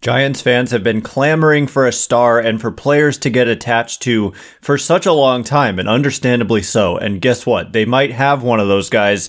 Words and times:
Giants 0.00 0.40
fans 0.40 0.70
have 0.70 0.84
been 0.84 1.00
clamoring 1.00 1.66
for 1.66 1.84
a 1.84 1.92
star 1.92 2.38
and 2.38 2.60
for 2.60 2.70
players 2.70 3.18
to 3.18 3.30
get 3.30 3.48
attached 3.48 4.00
to 4.02 4.32
for 4.60 4.78
such 4.78 5.06
a 5.06 5.12
long 5.12 5.42
time, 5.42 5.80
and 5.80 5.88
understandably 5.88 6.62
so. 6.62 6.96
And 6.96 7.20
guess 7.20 7.44
what? 7.44 7.72
They 7.72 7.84
might 7.84 8.12
have 8.12 8.44
one 8.44 8.60
of 8.60 8.68
those 8.68 8.88
guys 8.90 9.28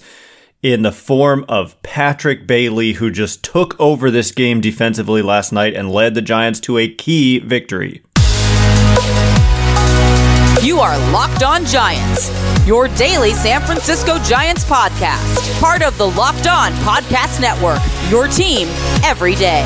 in 0.61 0.83
the 0.83 0.91
form 0.91 1.43
of 1.49 1.81
Patrick 1.81 2.45
Bailey, 2.45 2.93
who 2.93 3.09
just 3.09 3.43
took 3.43 3.79
over 3.79 4.11
this 4.11 4.31
game 4.31 4.61
defensively 4.61 5.23
last 5.23 5.51
night 5.51 5.73
and 5.73 5.91
led 5.91 6.13
the 6.13 6.21
Giants 6.21 6.59
to 6.61 6.77
a 6.77 6.87
key 6.87 7.39
victory. 7.39 8.03
You 10.61 10.79
are 10.79 10.97
Locked 11.11 11.41
On 11.41 11.65
Giants, 11.65 12.29
your 12.67 12.89
daily 12.89 13.33
San 13.33 13.61
Francisco 13.61 14.19
Giants 14.19 14.65
podcast, 14.65 15.59
part 15.59 15.81
of 15.81 15.97
the 15.97 16.07
Locked 16.11 16.45
On 16.45 16.73
Podcast 16.73 17.41
Network, 17.41 17.79
your 18.11 18.27
team 18.27 18.67
every 19.03 19.33
day. 19.33 19.63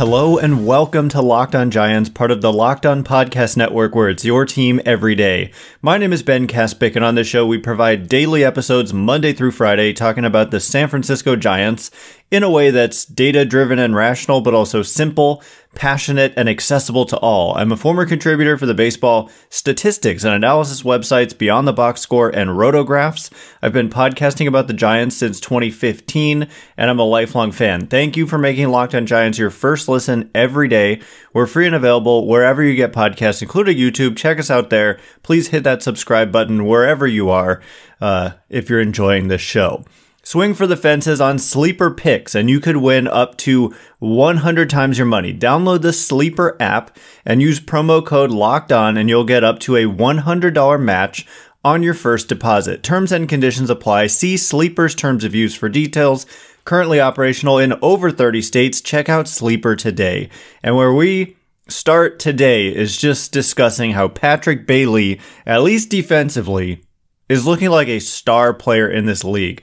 Hello 0.00 0.38
and 0.38 0.66
welcome 0.66 1.10
to 1.10 1.20
Locked 1.20 1.54
On 1.54 1.70
Giants, 1.70 2.08
part 2.08 2.30
of 2.30 2.40
the 2.40 2.50
Locked 2.50 2.86
On 2.86 3.04
Podcast 3.04 3.58
Network, 3.58 3.94
where 3.94 4.08
it's 4.08 4.24
your 4.24 4.46
team 4.46 4.80
every 4.86 5.14
day. 5.14 5.52
My 5.82 5.98
name 5.98 6.14
is 6.14 6.22
Ben 6.22 6.46
Kaspick, 6.46 6.96
and 6.96 7.04
on 7.04 7.16
this 7.16 7.26
show, 7.26 7.46
we 7.46 7.58
provide 7.58 8.08
daily 8.08 8.42
episodes 8.42 8.94
Monday 8.94 9.34
through 9.34 9.50
Friday 9.50 9.92
talking 9.92 10.24
about 10.24 10.52
the 10.52 10.58
San 10.58 10.88
Francisco 10.88 11.36
Giants 11.36 11.90
in 12.30 12.44
a 12.44 12.50
way 12.50 12.70
that's 12.70 13.04
data 13.04 13.44
driven 13.44 13.78
and 13.78 13.94
rational, 13.94 14.40
but 14.40 14.54
also 14.54 14.82
simple, 14.82 15.42
passionate, 15.74 16.32
and 16.36 16.48
accessible 16.48 17.04
to 17.04 17.16
all. 17.18 17.56
I'm 17.56 17.72
a 17.72 17.76
former 17.76 18.06
contributor 18.06 18.56
for 18.56 18.66
the 18.66 18.74
baseball 18.74 19.30
statistics 19.48 20.22
and 20.22 20.32
analysis 20.32 20.82
websites 20.82 21.36
Beyond 21.36 21.66
the 21.66 21.72
Box 21.72 22.00
Score 22.00 22.28
and 22.28 22.50
Rotographs. 22.50 23.30
I've 23.60 23.72
been 23.72 23.90
podcasting 23.90 24.46
about 24.46 24.68
the 24.68 24.74
Giants 24.74 25.16
since 25.16 25.40
2015, 25.40 26.46
and 26.76 26.90
I'm 26.90 27.00
a 27.00 27.04
lifelong 27.04 27.50
fan. 27.50 27.88
Thank 27.88 28.16
you 28.16 28.28
for 28.28 28.38
making 28.38 28.68
Locked 28.68 28.94
on 28.94 29.06
Giants 29.06 29.38
your 29.38 29.50
first 29.50 29.88
listen 29.88 30.30
every 30.32 30.68
day. 30.68 31.00
We're 31.32 31.46
free 31.46 31.66
and 31.66 31.74
available 31.74 32.28
wherever 32.28 32.62
you 32.62 32.76
get 32.76 32.92
podcasts, 32.92 33.42
including 33.42 33.76
YouTube. 33.76 34.16
Check 34.16 34.38
us 34.38 34.50
out 34.50 34.70
there. 34.70 35.00
Please 35.24 35.48
hit 35.48 35.64
that 35.64 35.82
subscribe 35.82 36.30
button 36.30 36.64
wherever 36.64 37.08
you 37.08 37.28
are 37.28 37.60
uh, 38.00 38.32
if 38.48 38.70
you're 38.70 38.80
enjoying 38.80 39.28
this 39.28 39.40
show. 39.40 39.84
Swing 40.22 40.52
for 40.52 40.66
the 40.66 40.76
fences 40.76 41.20
on 41.20 41.38
Sleeper 41.38 41.90
Picks, 41.90 42.34
and 42.34 42.50
you 42.50 42.60
could 42.60 42.76
win 42.76 43.08
up 43.08 43.36
to 43.38 43.74
100 44.00 44.68
times 44.68 44.98
your 44.98 45.06
money. 45.06 45.32
Download 45.32 45.80
the 45.80 45.92
Sleeper 45.92 46.56
app 46.60 46.96
and 47.24 47.40
use 47.40 47.58
promo 47.58 48.04
code 48.04 48.30
Locked 48.30 48.70
On, 48.70 48.96
and 48.96 49.08
you'll 49.08 49.24
get 49.24 49.42
up 49.42 49.58
to 49.60 49.76
a 49.76 49.84
$100 49.84 50.80
match 50.80 51.26
on 51.64 51.82
your 51.82 51.94
first 51.94 52.28
deposit. 52.28 52.82
Terms 52.82 53.12
and 53.12 53.28
conditions 53.28 53.70
apply. 53.70 54.08
See 54.08 54.36
Sleeper's 54.36 54.94
terms 54.94 55.24
of 55.24 55.34
use 55.34 55.54
for 55.54 55.68
details. 55.68 56.26
Currently 56.64 57.00
operational 57.00 57.58
in 57.58 57.72
over 57.80 58.10
30 58.10 58.42
states. 58.42 58.80
Check 58.80 59.08
out 59.08 59.26
Sleeper 59.26 59.74
today. 59.74 60.28
And 60.62 60.76
where 60.76 60.92
we 60.92 61.36
start 61.68 62.18
today 62.18 62.68
is 62.68 62.98
just 62.98 63.32
discussing 63.32 63.92
how 63.92 64.08
Patrick 64.08 64.66
Bailey, 64.66 65.18
at 65.46 65.62
least 65.62 65.88
defensively, 65.88 66.84
is 67.28 67.46
looking 67.46 67.70
like 67.70 67.88
a 67.88 68.00
star 68.00 68.52
player 68.52 68.88
in 68.90 69.06
this 69.06 69.22
league. 69.24 69.62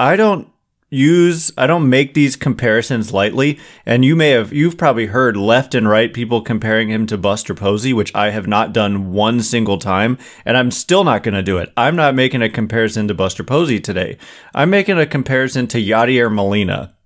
I 0.00 0.16
don't 0.16 0.50
use 0.88 1.52
I 1.58 1.66
don't 1.66 1.90
make 1.90 2.14
these 2.14 2.34
comparisons 2.34 3.12
lightly 3.12 3.60
and 3.84 4.02
you 4.02 4.16
may 4.16 4.30
have 4.30 4.50
you've 4.50 4.78
probably 4.78 5.06
heard 5.06 5.36
left 5.36 5.74
and 5.74 5.86
right 5.86 6.12
people 6.12 6.40
comparing 6.40 6.88
him 6.88 7.06
to 7.06 7.18
Buster 7.18 7.54
Posey 7.54 7.92
which 7.92 8.12
I 8.14 8.30
have 8.30 8.48
not 8.48 8.72
done 8.72 9.12
one 9.12 9.40
single 9.42 9.78
time 9.78 10.16
and 10.46 10.56
I'm 10.56 10.70
still 10.70 11.04
not 11.04 11.22
going 11.22 11.34
to 11.34 11.42
do 11.42 11.58
it. 11.58 11.70
I'm 11.76 11.96
not 11.96 12.14
making 12.14 12.40
a 12.40 12.48
comparison 12.48 13.08
to 13.08 13.14
Buster 13.14 13.44
Posey 13.44 13.78
today. 13.78 14.16
I'm 14.54 14.70
making 14.70 14.98
a 14.98 15.06
comparison 15.06 15.66
to 15.68 15.78
Yadier 15.78 16.32
Molina. 16.32 16.96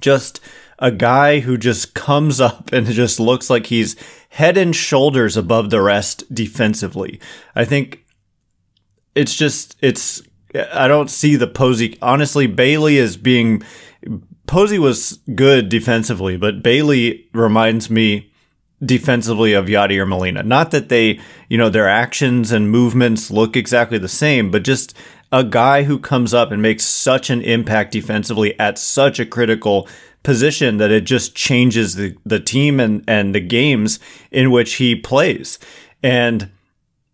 Just 0.00 0.40
a 0.78 0.90
guy 0.90 1.40
who 1.40 1.58
just 1.58 1.92
comes 1.92 2.40
up 2.48 2.72
and 2.72 2.86
just 2.86 3.20
looks 3.20 3.50
like 3.50 3.66
he's 3.66 3.96
head 4.30 4.56
and 4.56 4.74
shoulders 4.74 5.36
above 5.36 5.68
the 5.68 5.82
rest 5.82 6.34
defensively. 6.34 7.20
I 7.54 7.66
think 7.66 8.06
it's 9.14 9.34
just 9.34 9.76
it's 9.82 10.22
I 10.54 10.88
don't 10.88 11.10
see 11.10 11.36
the 11.36 11.46
Posey. 11.46 11.98
Honestly, 12.00 12.46
Bailey 12.46 12.96
is 12.96 13.16
being 13.16 13.62
Posey 14.46 14.78
was 14.78 15.20
good 15.34 15.68
defensively, 15.68 16.36
but 16.36 16.62
Bailey 16.62 17.28
reminds 17.32 17.90
me 17.90 18.30
defensively 18.82 19.52
of 19.52 19.66
Yadier 19.66 20.08
Molina. 20.08 20.42
Not 20.42 20.70
that 20.70 20.88
they, 20.88 21.20
you 21.48 21.58
know, 21.58 21.68
their 21.68 21.88
actions 21.88 22.50
and 22.50 22.70
movements 22.70 23.30
look 23.30 23.56
exactly 23.56 23.98
the 23.98 24.08
same, 24.08 24.50
but 24.50 24.64
just 24.64 24.94
a 25.30 25.44
guy 25.44 25.82
who 25.82 25.98
comes 25.98 26.32
up 26.32 26.50
and 26.50 26.62
makes 26.62 26.86
such 26.86 27.28
an 27.28 27.42
impact 27.42 27.92
defensively 27.92 28.58
at 28.58 28.78
such 28.78 29.20
a 29.20 29.26
critical 29.26 29.86
position 30.22 30.78
that 30.78 30.90
it 30.90 31.04
just 31.04 31.34
changes 31.34 31.96
the, 31.96 32.16
the 32.24 32.40
team 32.40 32.80
and, 32.80 33.04
and 33.06 33.34
the 33.34 33.40
games 33.40 34.00
in 34.30 34.50
which 34.50 34.74
he 34.74 34.96
plays. 34.96 35.58
And 36.02 36.50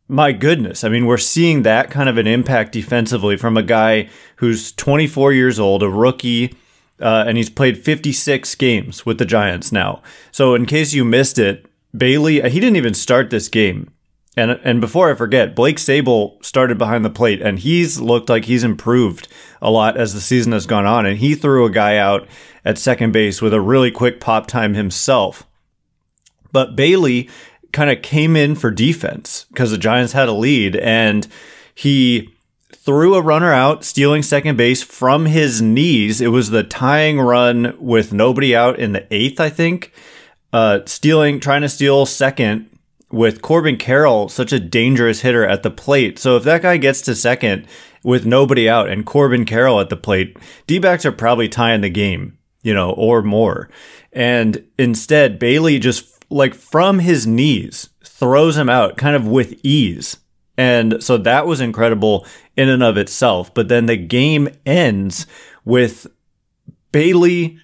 my 0.09 0.33
goodness. 0.33 0.85
I 0.85 0.89
mean, 0.89 1.07
we're 1.07 1.19
seeing 1.19 1.63
that 1.63 1.91
kind 1.91 2.09
of 2.09 2.19
an 2.19 2.27
impact 2.27 2.73
defensively 2.73 3.37
from 3.37 3.57
a 3.57 3.63
guy 3.63 4.09
who's 4.37 4.73
24 4.73 5.33
years 5.33 5.59
old, 5.59 5.83
a 5.83 5.89
rookie, 5.89 6.55
uh, 7.01 7.25
and 7.27 7.37
he's 7.37 7.51
played 7.51 7.79
56 7.79 8.55
games 8.57 9.07
with 9.07 9.19
the 9.19 9.25
Giants 9.25 9.73
now. 9.73 10.03
So, 10.31 10.55
in 10.55 10.67
case 10.67 10.93
you 10.93 11.05
missed 11.05 11.39
it, 11.39 11.67
Bailey, 11.97 12.35
he 12.51 12.61
didn't 12.61 12.77
even 12.77 12.95
start 12.95 13.31
this 13.31 13.49
game. 13.49 13.91
And, 14.37 14.53
and 14.65 14.81
before 14.81 15.11
I 15.11 15.15
forget, 15.15 15.55
Blake 15.55 15.77
Sabol 15.77 16.45
started 16.45 16.77
behind 16.77 17.05
the 17.05 17.11
plate 17.11 17.41
and 17.41 17.59
he's 17.59 18.01
looked 18.01 18.29
like 18.29 18.47
he's 18.47 18.65
improved 18.65 19.29
a 19.63 19.71
lot 19.71 19.97
as 19.97 20.13
the 20.13 20.21
season 20.21 20.53
has 20.53 20.67
gone 20.67 20.87
on. 20.87 21.07
And 21.07 21.19
he 21.19 21.35
threw 21.37 21.65
a 21.65 21.71
guy 21.71 21.97
out 21.99 22.27
at 22.65 22.79
second 22.79 23.13
base 23.13 23.41
with 23.41 23.55
a 23.55 23.61
really 23.61 23.93
quick 23.93 24.21
pop 24.21 24.49
time 24.49 24.75
himself. 24.75 25.47
But 26.51 26.75
Bailey 26.75 27.29
kind 27.75 27.91
of 27.91 28.01
came 28.01 28.37
in 28.37 28.55
for 28.55 28.71
defense 28.71 29.45
because 29.51 29.71
the 29.71 29.79
Giants 29.79 30.15
had 30.15 30.29
a 30.29 30.33
lead 30.33 30.77
and 30.77 31.29
he 31.75 32.35
threw 32.73 33.15
a 33.15 33.23
runner 33.23 33.53
out, 33.53 33.85
stealing 33.85 34.23
second 34.23 34.57
base 34.57 34.83
from 34.83 35.27
his 35.27 35.61
knees. 35.61 36.21
It 36.21 36.29
was 36.29 36.51
the 36.51 36.63
tying 36.63 37.21
run 37.21 37.77
with 37.79 38.13
nobody 38.13 38.55
out 38.55 38.79
in 38.79 38.93
the 38.93 39.07
eighth, 39.13 39.41
I 39.41 39.51
think. 39.51 39.93
Uh, 40.53 40.81
stealing, 40.87 41.41
trying 41.41 41.63
to 41.63 41.69
steal 41.69 42.07
second 42.07 42.71
with 43.11 43.43
Corbin 43.43 43.77
Carroll, 43.77 44.29
such 44.29 44.53
a 44.53 44.61
dangerous 44.61 45.21
hitter 45.23 45.47
at 45.47 45.63
the 45.63 45.71
plate. 45.71 46.19
So 46.19 46.37
if 46.37 46.45
that 46.45 46.63
guy 46.63 46.77
gets 46.77 47.01
to 47.03 47.15
second 47.15 47.67
with 48.03 48.27
nobody 48.27 48.69
out 48.69 48.89
and 48.89 49.07
Corbin 49.07 49.47
Carroll 49.47 49.81
at 49.81 49.89
the 49.89 49.97
plate, 49.97 50.37
D 50.67 50.79
backs 50.79 51.05
are 51.05 51.13
probably 51.13 51.49
tying 51.49 51.81
the 51.81 51.91
game, 51.91 52.39
you 52.63 52.75
know, 52.75 52.91
or 52.91 53.23
more. 53.23 53.69
And 54.13 54.65
instead, 54.79 55.39
Bailey 55.39 55.79
just 55.79 56.14
like 56.31 56.55
from 56.55 56.99
his 56.99 57.27
knees, 57.27 57.91
throws 58.05 58.57
him 58.57 58.69
out 58.69 58.97
kind 58.97 59.17
of 59.17 59.27
with 59.27 59.59
ease. 59.63 60.19
And 60.57 61.03
so 61.03 61.17
that 61.19 61.47
was 61.47 61.61
incredible 61.61 62.27
in 62.57 62.69
and 62.69 62.83
of 62.83 62.97
itself. 62.97 63.53
But 63.53 63.69
then 63.69 63.87
the 63.87 63.97
game 63.97 64.49
ends 64.65 65.27
with 65.65 66.07
Bailey 66.93 67.59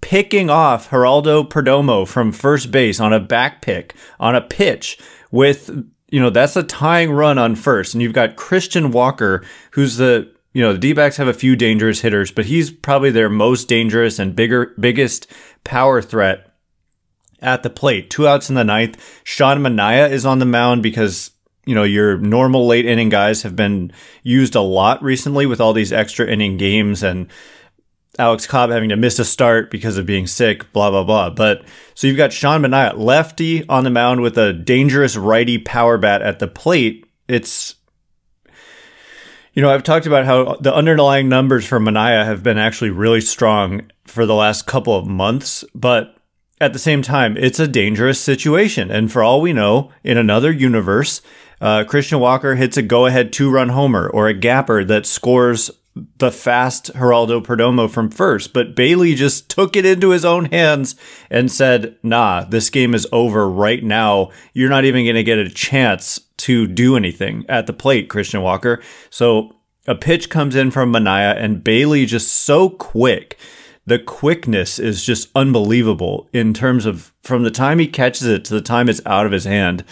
picking 0.00 0.48
off 0.48 0.90
Geraldo 0.90 1.48
Perdomo 1.48 2.06
from 2.06 2.30
first 2.30 2.70
base 2.70 3.00
on 3.00 3.12
a 3.12 3.20
back 3.20 3.62
pick 3.62 3.94
on 4.20 4.36
a 4.36 4.40
pitch 4.40 4.98
with, 5.30 5.70
you 6.08 6.20
know, 6.20 6.30
that's 6.30 6.56
a 6.56 6.62
tying 6.62 7.10
run 7.10 7.36
on 7.36 7.56
first. 7.56 7.94
And 7.94 8.02
you've 8.02 8.12
got 8.12 8.36
Christian 8.36 8.92
Walker, 8.92 9.44
who's 9.72 9.96
the, 9.96 10.32
you 10.52 10.62
know, 10.62 10.72
the 10.72 10.78
D 10.78 10.92
backs 10.92 11.16
have 11.16 11.28
a 11.28 11.34
few 11.34 11.56
dangerous 11.56 12.00
hitters, 12.00 12.30
but 12.30 12.46
he's 12.46 12.70
probably 12.70 13.10
their 13.10 13.28
most 13.28 13.68
dangerous 13.68 14.18
and 14.18 14.36
bigger, 14.36 14.74
biggest 14.78 15.26
power 15.64 16.00
threat 16.00 16.47
at 17.40 17.62
the 17.62 17.70
plate. 17.70 18.10
Two 18.10 18.26
outs 18.26 18.48
in 18.48 18.54
the 18.54 18.64
ninth. 18.64 19.20
Sean 19.24 19.58
Manaea 19.58 20.10
is 20.10 20.26
on 20.26 20.38
the 20.38 20.44
mound 20.44 20.82
because 20.82 21.30
you 21.66 21.74
know 21.74 21.84
your 21.84 22.18
normal 22.18 22.66
late 22.66 22.86
inning 22.86 23.08
guys 23.08 23.42
have 23.42 23.54
been 23.54 23.92
used 24.22 24.54
a 24.54 24.60
lot 24.60 25.02
recently 25.02 25.46
with 25.46 25.60
all 25.60 25.72
these 25.72 25.92
extra 25.92 26.26
inning 26.26 26.56
games 26.56 27.02
and 27.02 27.28
Alex 28.18 28.46
Cobb 28.46 28.70
having 28.70 28.88
to 28.88 28.96
miss 28.96 29.20
a 29.20 29.24
start 29.24 29.70
because 29.70 29.96
of 29.96 30.04
being 30.04 30.26
sick, 30.26 30.72
blah 30.72 30.90
blah 30.90 31.04
blah. 31.04 31.30
But 31.30 31.64
so 31.94 32.06
you've 32.06 32.16
got 32.16 32.32
Sean 32.32 32.62
Manaea, 32.62 32.96
lefty 32.96 33.68
on 33.68 33.84
the 33.84 33.90
mound 33.90 34.22
with 34.22 34.36
a 34.36 34.52
dangerous 34.52 35.16
righty 35.16 35.58
power 35.58 35.98
bat 35.98 36.22
at 36.22 36.40
the 36.40 36.48
plate. 36.48 37.06
It's 37.28 37.76
you 39.54 39.62
know, 39.62 39.70
I've 39.70 39.82
talked 39.82 40.06
about 40.06 40.24
how 40.24 40.56
the 40.60 40.74
underlying 40.74 41.28
numbers 41.28 41.66
for 41.66 41.80
Manaea 41.80 42.24
have 42.24 42.42
been 42.42 42.58
actually 42.58 42.90
really 42.90 43.20
strong 43.20 43.90
for 44.04 44.24
the 44.24 44.34
last 44.34 44.66
couple 44.66 44.96
of 44.96 45.06
months, 45.06 45.64
but 45.74 46.16
at 46.60 46.72
the 46.72 46.78
same 46.78 47.02
time, 47.02 47.36
it's 47.36 47.60
a 47.60 47.68
dangerous 47.68 48.20
situation. 48.20 48.90
And 48.90 49.10
for 49.10 49.22
all 49.22 49.40
we 49.40 49.52
know, 49.52 49.92
in 50.02 50.16
another 50.16 50.50
universe, 50.50 51.20
uh, 51.60 51.84
Christian 51.84 52.20
Walker 52.20 52.54
hits 52.54 52.76
a 52.76 52.82
go 52.82 53.06
ahead 53.06 53.32
two 53.32 53.50
run 53.50 53.70
homer 53.70 54.08
or 54.08 54.28
a 54.28 54.34
gapper 54.34 54.84
that 54.84 55.06
scores 55.06 55.70
the 56.18 56.30
fast 56.30 56.92
Geraldo 56.94 57.42
Perdomo 57.42 57.90
from 57.90 58.10
first. 58.10 58.52
But 58.52 58.76
Bailey 58.76 59.14
just 59.14 59.48
took 59.48 59.76
it 59.76 59.84
into 59.84 60.10
his 60.10 60.24
own 60.24 60.46
hands 60.46 60.94
and 61.30 61.50
said, 61.50 61.96
nah, 62.02 62.44
this 62.44 62.70
game 62.70 62.94
is 62.94 63.06
over 63.12 63.48
right 63.48 63.82
now. 63.82 64.30
You're 64.52 64.70
not 64.70 64.84
even 64.84 65.04
going 65.04 65.16
to 65.16 65.24
get 65.24 65.38
a 65.38 65.48
chance 65.48 66.20
to 66.38 66.66
do 66.66 66.96
anything 66.96 67.44
at 67.48 67.66
the 67.66 67.72
plate, 67.72 68.08
Christian 68.08 68.42
Walker. 68.42 68.80
So 69.10 69.56
a 69.86 69.94
pitch 69.94 70.30
comes 70.30 70.54
in 70.54 70.70
from 70.70 70.92
Manaea 70.92 71.36
and 71.36 71.64
Bailey 71.64 72.06
just 72.06 72.32
so 72.32 72.70
quick. 72.70 73.38
The 73.88 73.98
quickness 73.98 74.78
is 74.78 75.02
just 75.02 75.30
unbelievable 75.34 76.28
in 76.30 76.52
terms 76.52 76.84
of 76.84 77.10
from 77.22 77.42
the 77.42 77.50
time 77.50 77.78
he 77.78 77.86
catches 77.86 78.26
it 78.26 78.44
to 78.44 78.52
the 78.52 78.60
time 78.60 78.86
it's 78.86 79.00
out 79.06 79.24
of 79.24 79.32
his 79.32 79.46
hand, 79.46 79.82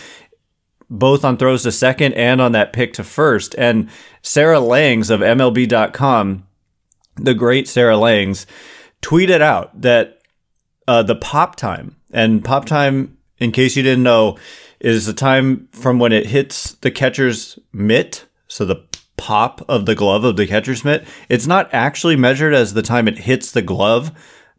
both 0.90 1.24
on 1.24 1.38
throws 1.38 1.62
to 1.62 1.72
second 1.72 2.12
and 2.12 2.38
on 2.38 2.52
that 2.52 2.74
pick 2.74 2.92
to 2.92 3.02
first. 3.02 3.54
And 3.56 3.88
Sarah 4.20 4.60
Langs 4.60 5.08
of 5.08 5.20
MLB.com, 5.20 6.46
the 7.14 7.32
great 7.32 7.68
Sarah 7.68 7.96
Langs, 7.96 8.46
tweeted 9.00 9.40
out 9.40 9.80
that 9.80 10.20
uh, 10.86 11.02
the 11.02 11.16
pop 11.16 11.56
time, 11.56 11.96
and 12.12 12.44
pop 12.44 12.66
time, 12.66 13.16
in 13.38 13.50
case 13.50 13.76
you 13.76 13.82
didn't 13.82 14.04
know, 14.04 14.36
is 14.78 15.06
the 15.06 15.14
time 15.14 15.68
from 15.72 15.98
when 15.98 16.12
it 16.12 16.26
hits 16.26 16.72
the 16.72 16.90
catcher's 16.90 17.58
mitt. 17.72 18.26
So 18.46 18.66
the 18.66 18.76
pop 19.16 19.64
of 19.68 19.86
the 19.86 19.94
glove 19.94 20.24
of 20.24 20.36
the 20.36 20.46
catcher's 20.46 20.84
mitt. 20.84 21.06
It's 21.28 21.46
not 21.46 21.72
actually 21.72 22.16
measured 22.16 22.54
as 22.54 22.74
the 22.74 22.82
time 22.82 23.08
it 23.08 23.20
hits 23.20 23.50
the 23.50 23.62
glove 23.62 24.12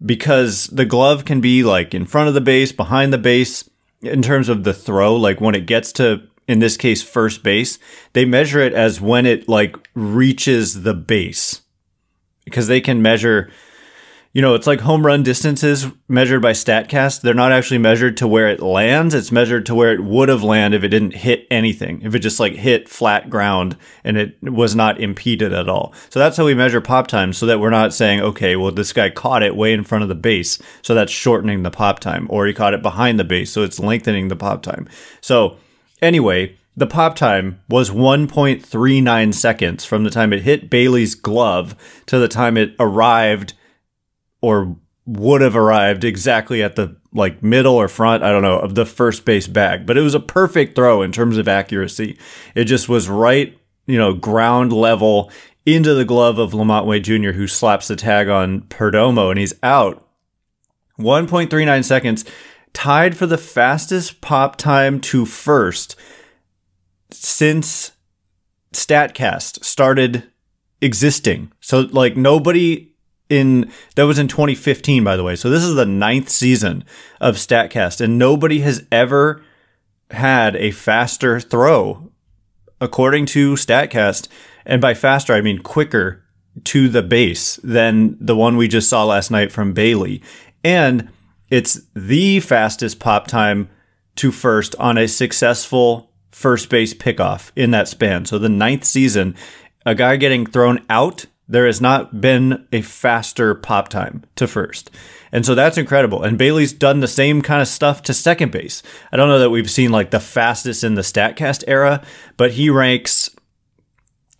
because 0.04 0.68
the 0.68 0.86
glove 0.86 1.26
can 1.26 1.42
be 1.42 1.64
like 1.64 1.94
in 1.94 2.06
front 2.06 2.28
of 2.28 2.34
the 2.34 2.42
base, 2.42 2.72
behind 2.72 3.12
the 3.12 3.18
base 3.18 3.70
in 4.02 4.22
terms 4.22 4.50
of 4.50 4.64
the 4.64 4.74
throw. 4.74 5.16
Like 5.16 5.42
when 5.42 5.56
it 5.56 5.66
gets 5.66 5.92
to, 5.94 6.28
in 6.48 6.60
this 6.60 6.78
case, 6.78 7.02
first 7.02 7.44
base, 7.44 7.80
they 8.14 8.26
measure 8.26 8.60
it 8.60 8.74
as 8.74 9.02
when 9.02 9.26
it 9.26 9.48
like 9.48 9.76
reaches 9.94 10.84
the 10.84 10.94
base 10.94 11.62
because 12.46 12.68
they 12.68 12.82
can 12.82 13.02
measure 13.02 13.52
you 14.38 14.44
know, 14.44 14.54
it's 14.54 14.68
like 14.68 14.82
home 14.82 15.04
run 15.04 15.24
distances 15.24 15.88
measured 16.08 16.44
by 16.44 16.52
StatCast. 16.52 17.22
They're 17.22 17.34
not 17.34 17.52
actually 17.52 17.80
measured 17.80 18.18
to 18.18 18.28
where 18.28 18.48
it 18.48 18.62
lands. 18.62 19.16
It's 19.16 19.32
measured 19.32 19.66
to 19.66 19.74
where 19.74 19.92
it 19.92 20.04
would 20.04 20.30
have 20.30 20.44
landed 20.44 20.78
if 20.78 20.84
it 20.84 20.90
didn't 20.90 21.16
hit 21.16 21.48
anything. 21.50 22.04
If 22.04 22.14
it 22.14 22.20
just 22.20 22.40
like 22.40 22.54
hit 22.54 22.88
flat 22.88 23.32
ground 23.32 23.78
and 24.04 24.16
it 24.16 24.38
was 24.44 24.76
not 24.76 25.02
impeded 25.02 25.54
at 25.54 25.68
all. 25.68 25.92
So 26.12 26.20
that's 26.20 26.38
how 26.38 26.46
we 26.46 26.54
measure 26.54 26.82
pop 26.82 27.08
time 27.08 27.34
so 27.34 27.48
that 27.48 27.60
we're 27.60 27.72
not 27.72 27.96
saying, 27.96 28.22
okay, 28.22 28.56
well, 28.56 28.72
this 28.72 28.94
guy 28.94 29.10
caught 29.10 29.42
it 29.42 29.56
way 29.56 29.74
in 29.74 29.84
front 29.84 30.04
of 30.04 30.08
the 30.08 30.14
base. 30.14 30.60
So 30.84 30.94
that's 30.94 31.12
shortening 31.12 31.64
the 31.64 31.72
pop 31.72 32.00
time 32.00 32.28
or 32.30 32.46
he 32.46 32.54
caught 32.54 32.76
it 32.76 32.84
behind 32.84 33.20
the 33.20 33.24
base. 33.24 33.52
So 33.52 33.64
it's 33.64 33.80
lengthening 33.80 34.28
the 34.28 34.36
pop 34.36 34.62
time. 34.62 34.88
So 35.20 35.58
anyway, 36.00 36.56
the 36.76 36.86
pop 36.86 37.16
time 37.16 37.60
was 37.70 37.90
1.39 37.90 39.34
seconds 39.34 39.84
from 39.84 40.04
the 40.04 40.12
time 40.12 40.32
it 40.32 40.44
hit 40.44 40.70
Bailey's 40.70 41.16
glove 41.16 41.76
to 42.06 42.20
the 42.20 42.28
time 42.28 42.56
it 42.56 42.76
arrived 42.80 43.56
or 44.42 44.76
would 45.06 45.42
have 45.42 45.56
arrived 45.56 46.04
exactly 46.04 46.62
at 46.62 46.76
the 46.76 46.96
like 47.14 47.42
middle 47.42 47.76
or 47.76 47.88
front, 47.88 48.24
I 48.24 48.32
don't 48.32 48.42
know, 48.42 48.60
of 48.60 48.76
the 48.76 48.86
first 48.86 49.26
base 49.26 49.48
bag. 49.48 49.86
But 49.86 49.98
it 49.98 50.02
was 50.02 50.14
a 50.14 50.20
perfect 50.20 50.76
throw 50.76 51.02
in 51.02 51.12
terms 51.12 51.38
of 51.38 51.48
accuracy. 51.48 52.18
It 52.56 52.66
just 52.66 52.90
was 52.90 53.10
right, 53.10 53.58
you 53.86 53.98
know, 53.98 54.14
ground 54.14 54.74
level 54.74 55.32
into 55.66 55.94
the 55.94 56.06
glove 56.06 56.40
of 56.40 56.52
LaMonte 56.52 56.86
Wade 56.86 57.04
Jr., 57.04 57.32
who 57.32 57.48
slaps 57.48 57.88
the 57.88 57.96
tag 57.96 58.30
on 58.30 58.62
Perdomo 58.62 59.30
and 59.30 59.40
he's 59.40 59.54
out. 59.64 60.06
1.39 61.00 61.84
seconds, 61.84 62.26
tied 62.74 63.16
for 63.16 63.26
the 63.26 63.38
fastest 63.38 64.20
pop 64.22 64.56
time 64.56 65.00
to 65.00 65.26
first 65.26 65.96
since 67.12 67.92
StatCast 68.74 69.64
started 69.64 70.30
existing. 70.82 71.52
So, 71.60 71.82
like, 71.82 72.18
nobody 72.18 72.96
in 73.30 73.72
that 73.96 74.04
was 74.04 74.20
in 74.20 74.28
2015 74.28 75.04
by 75.04 75.16
the 75.16 75.24
way. 75.24 75.36
So 75.36 75.50
this 75.50 75.64
is 75.64 75.76
the 75.76 75.86
ninth 75.86 76.30
season 76.30 76.84
of 77.20 77.36
statcast 77.36 78.02
and 78.02 78.18
nobody 78.18 78.60
has 78.62 78.86
ever 78.92 79.44
had 80.12 80.56
a 80.56 80.72
faster 80.72 81.40
throw 81.40 82.12
according 82.80 83.26
to 83.28 83.54
statcast. 83.54 84.28
And 84.66 84.82
by 84.82 84.94
faster 84.94 85.34
i 85.34 85.42
mean 85.42 85.60
quicker 85.60 86.24
to 86.64 86.90
the 86.90 87.04
base 87.04 87.58
than 87.58 88.18
the 88.20 88.36
one 88.36 88.58
we 88.58 88.68
just 88.68 88.90
saw 88.90 89.06
last 89.06 89.30
night 89.32 89.52
from 89.52 89.74
bailey. 89.74 90.22
And 90.64 91.10
it's 91.50 91.82
the 91.96 92.40
fastest 92.40 93.00
pop 93.00 93.28
time 93.28 93.70
to 94.16 94.32
first 94.32 94.76
on 94.76 94.98
a 94.98 95.08
successful 95.08 96.12
first 96.32 96.70
base 96.70 96.94
pickoff 96.94 97.52
in 97.56 97.72
that 97.72 97.88
span. 97.88 98.26
So 98.26 98.38
the 98.38 98.50
ninth 98.50 98.84
season 98.84 99.36
a 99.86 99.96
guy 99.96 100.18
getting 100.18 100.46
thrown 100.46 100.86
out 100.90 101.26
there 101.50 101.66
has 101.66 101.80
not 101.80 102.20
been 102.20 102.68
a 102.72 102.82
faster 102.82 103.56
pop 103.56 103.90
time 103.90 104.24
to 104.36 104.48
first. 104.48 104.92
And 105.32 105.46
so 105.46 105.56
that's 105.56 105.78
incredible. 105.78 106.24
And 106.24 106.38
Bailey's 106.38 106.74
done 106.74 107.00
the 107.00 107.08
same 107.08 107.42
kind 107.42 107.62
of 107.62 107.68
stuff 107.68 108.02
to 108.04 108.14
second 108.14 108.52
base. 108.52 108.84
I 109.12 109.18
don't 109.18 109.30
know 109.30 109.40
that 109.40 109.50
we've 109.50 109.70
seen 109.70 109.92
like 109.92 110.12
the 110.12 110.20
fastest 110.20 110.84
in 110.84 110.96
the 110.96 111.02
StatCast 111.02 111.64
era, 111.68 112.04
but 112.36 112.52
he 112.52 112.70
ranks 112.70 113.30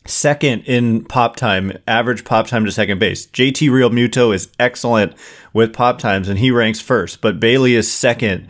second 0.06 0.64
in 0.64 1.04
pop 1.06 1.36
time, 1.36 1.74
average 1.88 2.24
pop 2.26 2.48
time 2.48 2.66
to 2.66 2.72
second 2.72 3.00
base. 3.00 3.28
JT 3.28 3.70
Realmuto 3.70 4.34
is 4.34 4.50
excellent 4.60 5.14
with 5.54 5.74
pop 5.74 6.00
times 6.00 6.30
and 6.30 6.40
he 6.40 6.52
ranks 6.52 6.80
first, 6.80 7.22
but 7.22 7.40
Bailey 7.40 7.76
is 7.76 7.92
second. 7.92 8.48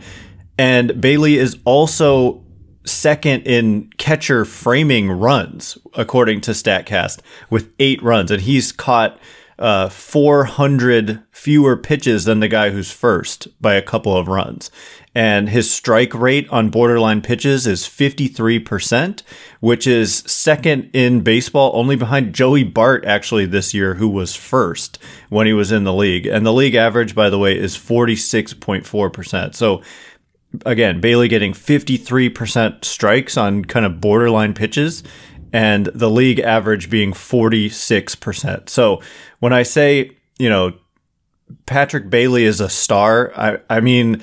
And 0.56 1.00
Bailey 1.00 1.36
is 1.36 1.56
also 1.64 2.42
second 2.88 3.46
in 3.46 3.90
catcher 3.98 4.44
framing 4.44 5.10
runs, 5.10 5.78
according 5.94 6.40
to 6.42 6.52
StatCast, 6.52 7.20
with 7.50 7.70
eight 7.78 8.02
runs. 8.02 8.30
And 8.30 8.42
he's 8.42 8.72
caught 8.72 9.18
uh, 9.58 9.88
400 9.88 11.22
fewer 11.32 11.76
pitches 11.76 12.24
than 12.24 12.40
the 12.40 12.48
guy 12.48 12.70
who's 12.70 12.92
first 12.92 13.48
by 13.60 13.74
a 13.74 13.82
couple 13.82 14.16
of 14.16 14.28
runs. 14.28 14.70
And 15.14 15.48
his 15.48 15.68
strike 15.68 16.14
rate 16.14 16.48
on 16.50 16.70
borderline 16.70 17.22
pitches 17.22 17.66
is 17.66 17.82
53%, 17.84 19.22
which 19.58 19.86
is 19.86 20.18
second 20.18 20.90
in 20.92 21.22
baseball, 21.22 21.72
only 21.74 21.96
behind 21.96 22.34
Joey 22.34 22.62
Bart, 22.62 23.04
actually, 23.04 23.46
this 23.46 23.74
year, 23.74 23.94
who 23.94 24.08
was 24.08 24.36
first 24.36 24.98
when 25.28 25.48
he 25.48 25.52
was 25.52 25.72
in 25.72 25.82
the 25.82 25.94
league. 25.94 26.26
And 26.26 26.46
the 26.46 26.52
league 26.52 26.76
average, 26.76 27.16
by 27.16 27.30
the 27.30 27.38
way, 27.38 27.58
is 27.58 27.76
46.4%. 27.76 29.54
So 29.56 29.82
again, 30.64 31.00
Bailey 31.00 31.28
getting 31.28 31.52
53% 31.52 32.84
strikes 32.84 33.36
on 33.36 33.64
kind 33.64 33.86
of 33.86 34.00
borderline 34.00 34.54
pitches 34.54 35.02
and 35.52 35.86
the 35.86 36.10
league 36.10 36.40
average 36.40 36.90
being 36.90 37.12
46%. 37.12 38.68
So 38.68 39.00
when 39.40 39.52
I 39.52 39.62
say, 39.62 40.16
you 40.38 40.48
know, 40.48 40.74
Patrick 41.66 42.10
Bailey 42.10 42.44
is 42.44 42.60
a 42.60 42.68
star, 42.68 43.32
I, 43.36 43.58
I 43.70 43.80
mean, 43.80 44.22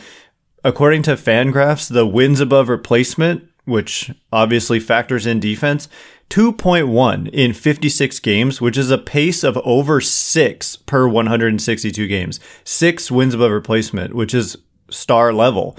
according 0.63 1.04
to 1.04 1.12
Fangraphs, 1.12 1.89
the 1.89 2.06
wins 2.06 2.39
above 2.39 2.69
replacement, 2.69 3.50
which 3.66 4.12
obviously 4.31 4.80
factors 4.80 5.25
in 5.25 5.39
defense, 5.39 5.89
2.1 6.30 7.30
in 7.30 7.54
56 7.54 8.19
games, 8.19 8.62
which 8.62 8.77
is 8.77 8.92
a 8.92 8.98
pace 8.98 9.44
of 9.44 9.58
over 9.58 10.01
six 10.01 10.75
per 10.75 11.08
162 11.08 12.08
games. 12.08 12.39
Six 12.63 13.12
wins 13.12 13.34
above 13.34 13.51
replacement, 13.51 14.13
which 14.13 14.34
is 14.34 14.58
star 14.89 15.34
level. 15.34 15.77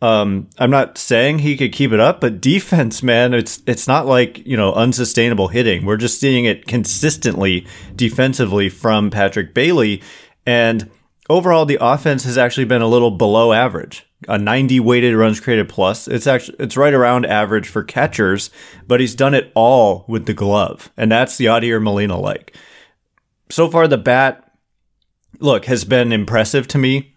Um, 0.00 0.48
I'm 0.58 0.70
not 0.70 0.96
saying 0.96 1.40
he 1.40 1.56
could 1.56 1.72
keep 1.72 1.90
it 1.92 1.98
up, 1.98 2.20
but 2.20 2.40
defense, 2.40 3.02
man, 3.02 3.34
it's 3.34 3.62
it's 3.66 3.88
not 3.88 4.06
like 4.06 4.46
you 4.46 4.56
know 4.56 4.72
unsustainable 4.72 5.48
hitting. 5.48 5.84
We're 5.84 5.96
just 5.96 6.20
seeing 6.20 6.44
it 6.44 6.66
consistently 6.66 7.66
defensively 7.96 8.68
from 8.68 9.10
Patrick 9.10 9.54
Bailey, 9.54 10.00
and 10.46 10.88
overall 11.28 11.66
the 11.66 11.78
offense 11.80 12.22
has 12.24 12.38
actually 12.38 12.66
been 12.66 12.82
a 12.82 12.86
little 12.88 13.10
below 13.10 13.52
average. 13.52 14.04
A 14.28 14.36
90 14.36 14.80
weighted 14.80 15.14
runs 15.14 15.38
created 15.38 15.68
plus. 15.68 16.06
It's 16.08 16.26
actually 16.26 16.56
it's 16.60 16.76
right 16.76 16.94
around 16.94 17.26
average 17.26 17.68
for 17.68 17.82
catchers, 17.82 18.50
but 18.86 19.00
he's 19.00 19.16
done 19.16 19.34
it 19.34 19.50
all 19.56 20.04
with 20.06 20.26
the 20.26 20.34
glove, 20.34 20.90
and 20.96 21.10
that's 21.10 21.36
the 21.36 21.46
Yadier 21.46 21.82
Molina 21.82 22.18
like. 22.18 22.56
So 23.50 23.68
far, 23.68 23.88
the 23.88 23.98
bat 23.98 24.44
look 25.40 25.64
has 25.64 25.84
been 25.84 26.12
impressive 26.12 26.68
to 26.68 26.78
me 26.78 27.16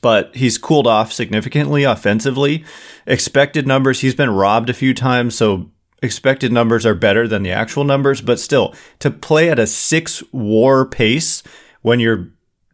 but 0.00 0.34
he's 0.34 0.58
cooled 0.58 0.86
off 0.86 1.12
significantly 1.12 1.84
offensively. 1.84 2.64
Expected 3.06 3.66
numbers, 3.66 4.00
he's 4.00 4.14
been 4.14 4.30
robbed 4.30 4.70
a 4.70 4.74
few 4.74 4.94
times, 4.94 5.34
so 5.34 5.70
expected 6.02 6.52
numbers 6.52 6.86
are 6.86 6.94
better 6.94 7.28
than 7.28 7.42
the 7.42 7.50
actual 7.50 7.84
numbers, 7.84 8.20
but 8.20 8.40
still, 8.40 8.74
to 8.98 9.10
play 9.10 9.50
at 9.50 9.58
a 9.58 9.66
six 9.66 10.22
war 10.32 10.86
pace 10.86 11.42
when 11.82 12.00
you're 12.00 12.30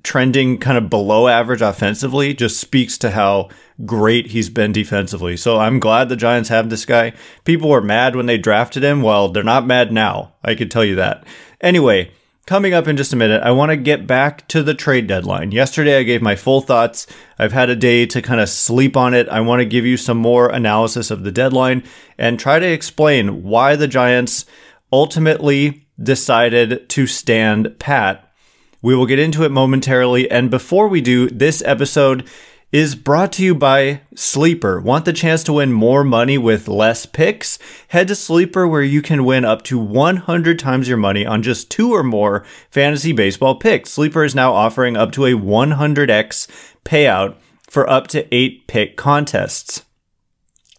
trending 0.07 0.57
kind 0.57 0.79
of 0.79 0.89
below 0.89 1.27
average 1.27 1.61
offensively 1.61 2.33
just 2.33 2.61
speaks 2.61 2.97
to 2.97 3.11
how 3.11 3.49
great 3.85 4.29
he's 4.29 4.49
been 4.49 4.71
defensively. 4.71 5.37
So 5.37 5.59
I'm 5.59 5.81
glad 5.81 6.09
the 6.09 6.15
Giants 6.15 6.49
have 6.49 6.71
this 6.71 6.85
guy. 6.85 7.13
People 7.45 7.69
were 7.69 7.81
mad 7.81 8.15
when 8.15 8.27
they 8.27 8.39
drafted 8.39 8.85
him. 8.85 9.03
Well, 9.03 9.29
they're 9.29 9.43
not 9.43 9.67
mad 9.67 9.91
now. 9.91 10.35
I 10.45 10.55
could 10.55 10.71
tell 10.71 10.85
you 10.85 10.95
that. 10.95 11.27
Anyway, 11.61 12.13
Coming 12.47 12.75
up 12.75 12.87
in 12.87 12.97
just 12.97 13.13
a 13.13 13.17
minute, 13.17 13.43
I 13.43 13.51
want 13.51 13.71
to 13.71 13.77
get 13.77 14.07
back 14.07 14.47
to 14.49 14.63
the 14.63 14.73
trade 14.73 15.09
deadline. 15.09 15.51
Yesterday, 15.51 15.99
I 15.99 16.05
gave 16.05 16.23
my 16.23 16.37
full 16.37 16.61
thoughts. 16.61 17.05
I've 17.41 17.51
had 17.51 17.71
a 17.71 17.75
day 17.75 18.07
to 18.07 18.23
kind 18.23 18.41
of 18.41 18.49
sleep 18.49 18.97
on 18.97 19.15
it. 19.15 19.29
I 19.29 19.41
want 19.41 19.59
to 19.59 19.65
give 19.65 19.85
you 19.85 19.97
some 19.97 20.19
more 20.19 20.49
analysis 20.49 21.11
of 21.11 21.25
the 21.25 21.33
deadline 21.33 21.83
and 22.17 22.39
try 22.39 22.61
to 22.61 22.67
explain 22.67 23.43
why 23.43 23.75
the 23.75 23.89
Giants 23.89 24.47
ultimately 24.93 25.89
decided 26.01 26.89
to 26.91 27.09
stand 27.09 27.81
pat. 27.81 28.33
We 28.81 28.95
will 28.95 29.07
get 29.07 29.19
into 29.19 29.43
it 29.43 29.51
momentarily. 29.51 30.31
And 30.31 30.49
before 30.49 30.87
we 30.87 31.01
do, 31.01 31.29
this 31.29 31.65
episode 31.67 32.31
is 32.73 32.97
brought 32.97 33.33
to 33.33 33.45
you 33.45 33.55
by 33.55 34.01
Sleeper. 34.15 34.81
Want 34.81 35.05
the 35.05 35.13
chance 35.13 35.45
to 35.45 35.55
win 35.55 35.73
more 35.73 36.03
money 36.03 36.37
with 36.37 36.67
less 36.67 37.07
picks? 37.07 37.59
Head 37.89 38.09
to 38.09 38.15
Sleeper 38.15 38.67
where 38.67 38.83
you 38.83 39.03
can 39.03 39.25
win 39.25 39.45
up 39.45 39.63
to 39.65 39.79
100 39.79 40.59
times 40.59 40.89
your 40.89 40.97
money 40.97 41.25
on 41.25 41.43
just 41.43 41.71
two 41.71 41.93
or 41.93 42.03
more 42.03 42.45
fantasy 42.69 43.13
baseball 43.13 43.55
picks. 43.55 43.91
Sleeper 43.91 44.25
is 44.25 44.35
now 44.35 44.53
offering 44.53 44.97
up 44.97 45.13
to 45.13 45.27
a 45.27 45.33
100x 45.33 46.49
payout 46.85 47.37
for 47.69 47.89
up 47.89 48.09
to 48.09 48.35
eight 48.35 48.67
pick 48.67 48.97
contests. 48.97 49.85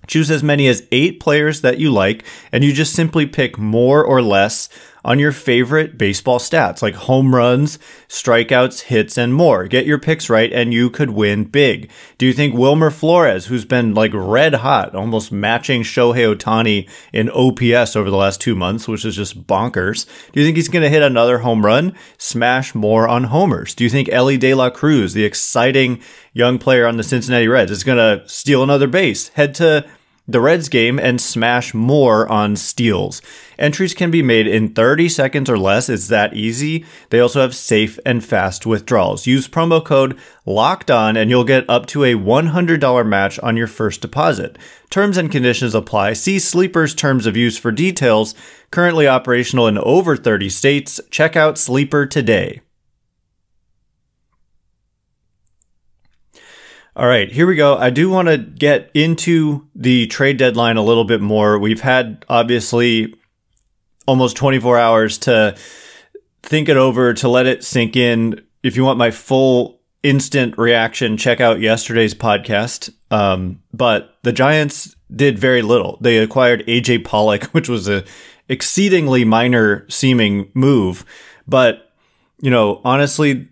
Choose 0.07 0.31
as 0.31 0.43
many 0.43 0.67
as 0.67 0.87
eight 0.91 1.19
players 1.19 1.61
that 1.61 1.79
you 1.79 1.91
like, 1.91 2.23
and 2.51 2.63
you 2.63 2.71
just 2.71 2.93
simply 2.93 3.25
pick 3.25 3.57
more 3.57 4.03
or 4.03 4.21
less 4.21 4.69
on 5.03 5.19
your 5.19 5.31
favorite 5.31 5.97
baseball 5.97 6.39
stats 6.39 6.81
like 6.81 6.95
home 6.95 7.33
runs, 7.33 7.79
strikeouts, 8.07 8.83
hits, 8.83 9.17
and 9.17 9.33
more. 9.33 9.67
Get 9.67 9.85
your 9.85 9.99
picks 9.99 10.29
right 10.29 10.51
and 10.51 10.73
you 10.73 10.89
could 10.89 11.11
win 11.11 11.45
big. 11.45 11.89
Do 12.17 12.25
you 12.25 12.33
think 12.33 12.53
Wilmer 12.53 12.89
Flores, 12.89 13.45
who's 13.45 13.65
been 13.65 13.93
like 13.93 14.11
red 14.13 14.55
hot, 14.55 14.95
almost 14.95 15.31
matching 15.31 15.83
Shohei 15.83 16.35
Ohtani 16.35 16.89
in 17.13 17.29
OPS 17.29 17.95
over 17.95 18.09
the 18.09 18.17
last 18.17 18.41
two 18.41 18.55
months, 18.55 18.87
which 18.87 19.05
is 19.05 19.15
just 19.15 19.47
bonkers, 19.47 20.05
do 20.31 20.39
you 20.39 20.45
think 20.45 20.57
he's 20.57 20.69
going 20.69 20.83
to 20.83 20.89
hit 20.89 21.03
another 21.03 21.39
home 21.39 21.65
run? 21.65 21.95
Smash 22.17 22.75
more 22.75 23.07
on 23.07 23.25
homers. 23.25 23.73
Do 23.75 23.83
you 23.83 23.89
think 23.89 24.09
Elly 24.09 24.37
De 24.37 24.53
La 24.53 24.69
Cruz, 24.69 25.13
the 25.13 25.25
exciting 25.25 26.01
young 26.33 26.57
player 26.59 26.85
on 26.85 26.97
the 26.97 27.03
Cincinnati 27.03 27.47
Reds, 27.47 27.71
is 27.71 27.83
going 27.83 27.97
to 27.97 28.27
steal 28.27 28.63
another 28.63 28.87
base? 28.87 29.29
Head 29.29 29.55
to 29.55 29.87
the 30.27 30.41
Reds 30.41 30.67
game 30.67 30.99
and 30.99 31.21
smash 31.21 31.73
more 31.73 32.27
on 32.27 32.55
steals. 32.55 33.21
Entries 33.57 33.93
can 33.93 34.11
be 34.11 34.21
made 34.21 34.45
in 34.45 34.73
30 34.73 35.09
seconds 35.09 35.49
or 35.49 35.57
less. 35.57 35.89
It's 35.89 36.09
that 36.09 36.33
easy. 36.35 36.85
They 37.09 37.19
also 37.19 37.41
have 37.41 37.55
safe 37.55 37.97
and 38.05 38.23
fast 38.23 38.65
withdrawals. 38.65 39.25
Use 39.25 39.47
promo 39.47 39.83
code 39.83 40.17
locked 40.45 40.91
on 40.91 41.15
and 41.15 41.29
you'll 41.29 41.43
get 41.43 41.69
up 41.69 41.85
to 41.87 42.03
a 42.03 42.13
$100 42.15 43.07
match 43.07 43.39
on 43.39 43.57
your 43.57 43.67
first 43.67 44.01
deposit. 44.01 44.57
Terms 44.89 45.17
and 45.17 45.31
conditions 45.31 45.73
apply. 45.73 46.13
See 46.13 46.39
Sleeper's 46.39 46.93
terms 46.93 47.25
of 47.25 47.37
use 47.37 47.57
for 47.57 47.71
details. 47.71 48.35
Currently 48.69 49.07
operational 49.07 49.67
in 49.67 49.77
over 49.77 50.17
30 50.17 50.49
states. 50.49 50.99
Check 51.09 51.35
out 51.35 51.57
Sleeper 51.57 52.05
today. 52.05 52.61
All 56.97 57.05
right, 57.05 57.31
here 57.31 57.45
we 57.45 57.53
go. 57.53 57.77
I 57.77 57.91
do 57.91 58.09
want 58.09 58.27
to 58.27 58.39
get 58.39 58.89
into 58.95 59.67
the 59.75 60.07
trade 60.07 60.37
deadline 60.37 60.77
a 60.77 60.81
little 60.81 61.03
bit 61.03 61.21
more. 61.21 61.59
We've 61.59 61.81
had 61.81 62.25
obviously 62.27 63.13
almost 64.07 64.35
24 64.35 64.79
hours 64.79 65.19
to 65.19 65.55
think 66.41 66.69
it 66.69 66.75
over, 66.75 67.13
to 67.13 67.29
let 67.29 67.45
it 67.45 67.63
sink 67.63 67.95
in. 67.95 68.41
If 68.63 68.75
you 68.75 68.83
want 68.83 68.97
my 68.97 69.11
full 69.11 69.79
instant 70.01 70.57
reaction, 70.57 71.17
check 71.17 71.39
out 71.39 71.59
yesterday's 71.59 72.15
podcast. 72.15 72.91
Um, 73.11 73.61
but 73.71 74.17
the 74.23 74.33
Giants 74.33 74.95
did 75.15 75.37
very 75.37 75.61
little. 75.61 75.99
They 76.01 76.17
acquired 76.17 76.65
AJ 76.65 77.05
Pollock, 77.05 77.43
which 77.51 77.69
was 77.69 77.87
a 77.87 78.05
exceedingly 78.49 79.23
minor 79.23 79.85
seeming 79.87 80.49
move. 80.55 81.05
But, 81.47 81.93
you 82.41 82.49
know, 82.49 82.81
honestly, 82.83 83.49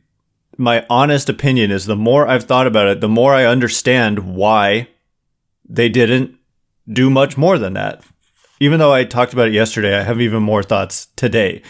my 0.58 0.86
honest 0.90 1.30
opinion 1.30 1.72
is 1.72 1.86
the 1.86 1.96
more 1.96 2.28
I've 2.28 2.44
thought 2.44 2.68
about 2.68 2.88
it, 2.88 3.02
the 3.02 3.10
more 3.10 3.34
I 3.34 3.46
understand 3.46 4.36
why 4.36 4.88
they 5.68 5.90
didn't 5.90 6.36
do 6.88 7.10
much 7.10 7.38
more 7.38 7.58
than 7.58 7.74
that. 7.74 8.04
Even 8.60 8.80
though 8.80 8.94
I 8.94 9.04
talked 9.04 9.34
about 9.34 9.48
it 9.48 9.54
yesterday, 9.54 9.98
I 9.98 10.04
have 10.04 10.22
even 10.22 10.44
more 10.44 10.64
thoughts 10.64 11.08
today. 11.16 11.62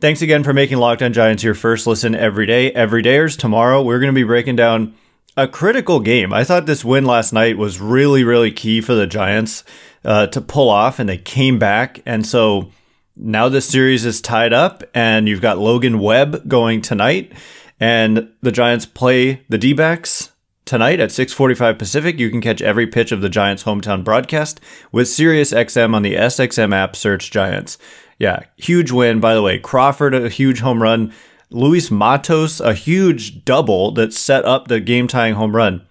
Thanks 0.00 0.20
again 0.20 0.44
for 0.44 0.52
making 0.52 0.76
Locked 0.78 1.02
On 1.02 1.12
Giants 1.12 1.42
your 1.42 1.54
first 1.54 1.86
listen 1.86 2.14
every 2.14 2.44
day. 2.44 2.70
Every 2.72 3.02
dayers 3.02 3.38
tomorrow, 3.38 3.82
we're 3.82 3.98
going 3.98 4.12
to 4.12 4.18
be 4.18 4.24
breaking 4.24 4.56
down 4.56 4.94
a 5.36 5.48
critical 5.48 6.00
game. 6.00 6.32
I 6.32 6.44
thought 6.44 6.66
this 6.66 6.84
win 6.84 7.04
last 7.04 7.32
night 7.32 7.56
was 7.56 7.80
really, 7.80 8.22
really 8.22 8.50
key 8.50 8.80
for 8.80 8.94
the 8.94 9.06
Giants 9.06 9.64
uh, 10.04 10.26
to 10.28 10.40
pull 10.40 10.68
off, 10.68 10.98
and 10.98 11.08
they 11.08 11.16
came 11.16 11.58
back. 11.58 12.02
And 12.04 12.26
so 12.26 12.70
now 13.16 13.48
this 13.48 13.68
series 13.68 14.04
is 14.04 14.20
tied 14.20 14.52
up, 14.52 14.82
and 14.94 15.28
you've 15.28 15.40
got 15.40 15.58
Logan 15.58 15.98
Webb 15.98 16.46
going 16.46 16.82
tonight. 16.82 17.32
And 17.78 18.30
the 18.40 18.52
Giants 18.52 18.86
play 18.86 19.44
the 19.48 19.58
D-backs 19.58 20.32
tonight 20.64 21.00
at 21.00 21.10
6:45 21.10 21.78
Pacific. 21.78 22.18
You 22.18 22.30
can 22.30 22.40
catch 22.40 22.62
every 22.62 22.86
pitch 22.86 23.12
of 23.12 23.20
the 23.20 23.28
Giants 23.28 23.64
hometown 23.64 24.04
broadcast 24.04 24.60
with 24.92 25.08
SiriusXM 25.08 25.94
on 25.94 26.02
the 26.02 26.16
SXM 26.16 26.74
app. 26.74 26.96
Search 26.96 27.30
Giants. 27.30 27.78
Yeah, 28.18 28.40
huge 28.56 28.90
win 28.90 29.20
by 29.20 29.34
the 29.34 29.42
way. 29.42 29.58
Crawford 29.58 30.14
a 30.14 30.28
huge 30.28 30.60
home 30.60 30.82
run. 30.82 31.12
Luis 31.50 31.90
Matos 31.90 32.60
a 32.60 32.74
huge 32.74 33.44
double 33.44 33.92
that 33.92 34.12
set 34.12 34.44
up 34.44 34.68
the 34.68 34.80
game 34.80 35.06
tying 35.06 35.34
home 35.34 35.54
run. 35.54 35.82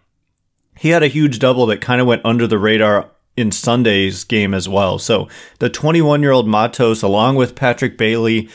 He 0.78 0.90
had 0.90 1.04
a 1.04 1.08
huge 1.08 1.40
double 1.40 1.66
that 1.68 1.82
kind 1.82 2.02
of 2.02 2.08
went 2.08 2.26
under 2.26 2.48
the 2.48 2.60
radar 2.60 3.12
in 3.38 3.52
Sunday's 3.52 4.24
game 4.24 4.54
as 4.54 4.68
well. 4.68 4.98
So 4.98 5.28
the 5.60 5.70
21 5.70 6.22
year 6.22 6.32
old 6.32 6.48
Matos, 6.48 7.02
along 7.02 7.36
with 7.36 7.56
Patrick 7.56 7.98
Bailey, 7.98 8.50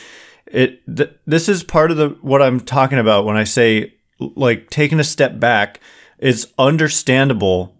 it 0.53 0.95
th- 0.95 1.11
this 1.25 1.49
is 1.49 1.63
part 1.63 1.91
of 1.91 1.97
the 1.97 2.09
what 2.21 2.41
I'm 2.41 2.59
talking 2.59 2.99
about 2.99 3.25
when 3.25 3.37
I 3.37 3.43
say 3.43 3.93
like 4.19 4.69
taking 4.69 4.99
a 4.99 5.03
step 5.03 5.39
back. 5.39 5.79
It's 6.19 6.47
understandable 6.59 7.75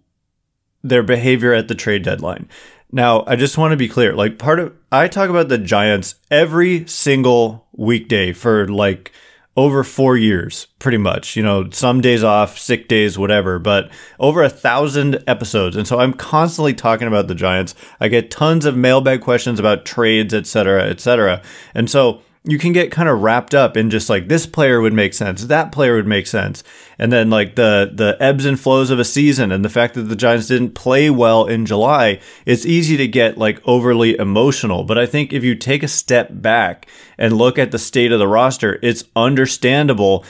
their 0.84 1.04
behavior 1.04 1.54
at 1.54 1.68
the 1.68 1.76
trade 1.76 2.04
deadline. 2.04 2.50
Now, 2.92 3.24
I 3.28 3.36
just 3.36 3.58
want 3.58 3.72
to 3.72 3.78
be 3.78 3.88
clear. 3.88 4.14
Like 4.14 4.40
part 4.40 4.60
of 4.60 4.76
I 4.92 5.08
talk 5.08 5.30
about 5.30 5.48
the 5.48 5.58
Giants 5.58 6.16
every 6.30 6.86
single 6.88 7.68
weekday 7.74 8.34
for 8.34 8.68
like 8.68 9.12
over 9.56 9.84
four 9.84 10.18
years, 10.18 10.68
pretty 10.80 10.98
much. 10.98 11.36
You 11.36 11.44
know, 11.44 11.70
some 11.72 12.02
days 12.02 12.24
off, 12.24 12.58
sick 12.58 12.88
days, 12.88 13.18
whatever, 13.18 13.60
but 13.60 13.92
over 14.20 14.42
a 14.42 14.50
thousand 14.50 15.24
episodes. 15.28 15.76
And 15.76 15.88
so 15.88 16.00
I'm 16.00 16.14
constantly 16.14 16.74
talking 16.74 17.08
about 17.08 17.28
the 17.28 17.36
Giants. 17.36 17.76
I 18.00 18.08
get 18.08 18.32
tons 18.32 18.66
of 18.66 18.78
mailbag 18.78 19.22
questions 19.22 19.60
about 19.60 19.86
trades, 19.86 20.34
et 20.34 20.48
cetera, 20.48 20.90
et 20.90 21.00
cetera. 21.00 21.42
And 21.76 21.90
so 21.90 22.22
you 22.44 22.58
can 22.58 22.72
get 22.72 22.92
kind 22.92 23.08
of 23.08 23.22
wrapped 23.22 23.54
up 23.54 23.78
in 23.78 23.92
just 23.92 24.10
like 24.10 24.28
this 24.28 24.48
player 24.48 24.82
would 24.82 24.94
make 24.94 25.14
sense, 25.14 25.46
that 25.46 25.72
player 25.72 25.96
would 25.96 26.08
make 26.08 26.26
sense, 26.26 26.64
and 26.98 27.12
then 27.12 27.30
like 27.30 27.56
the 27.56 27.92
the 27.94 28.18
ebbs 28.20 28.46
and 28.46 28.60
flows 28.60 28.90
of 28.90 28.98
a 28.98 29.06
season 29.06 29.52
and 29.52 29.64
the 29.64 29.70
fact 29.70 29.94
that 29.94 30.04
the 30.04 30.16
Giants 30.16 30.48
didn't 30.48 30.74
play 30.74 31.10
well 31.12 31.46
in 31.46 31.68
July, 31.68 32.20
it's 32.46 32.66
easy 32.66 32.98
to 32.98 33.08
get 33.08 33.38
like 33.38 33.62
overly 33.66 34.18
emotional. 34.18 34.84
But 34.84 34.98
I 34.98 35.06
think 35.06 35.32
if 35.32 35.44
you 35.44 35.54
take 35.56 35.84
a 35.84 35.88
step 35.88 36.30
back 36.32 36.88
and 37.18 37.38
look 37.38 37.60
at 37.60 37.72
the 37.72 37.80
state 37.80 38.12
of 38.12 38.20
the 38.20 38.28
roster, 38.28 38.80
it's 38.82 39.04
understandable 39.16 40.26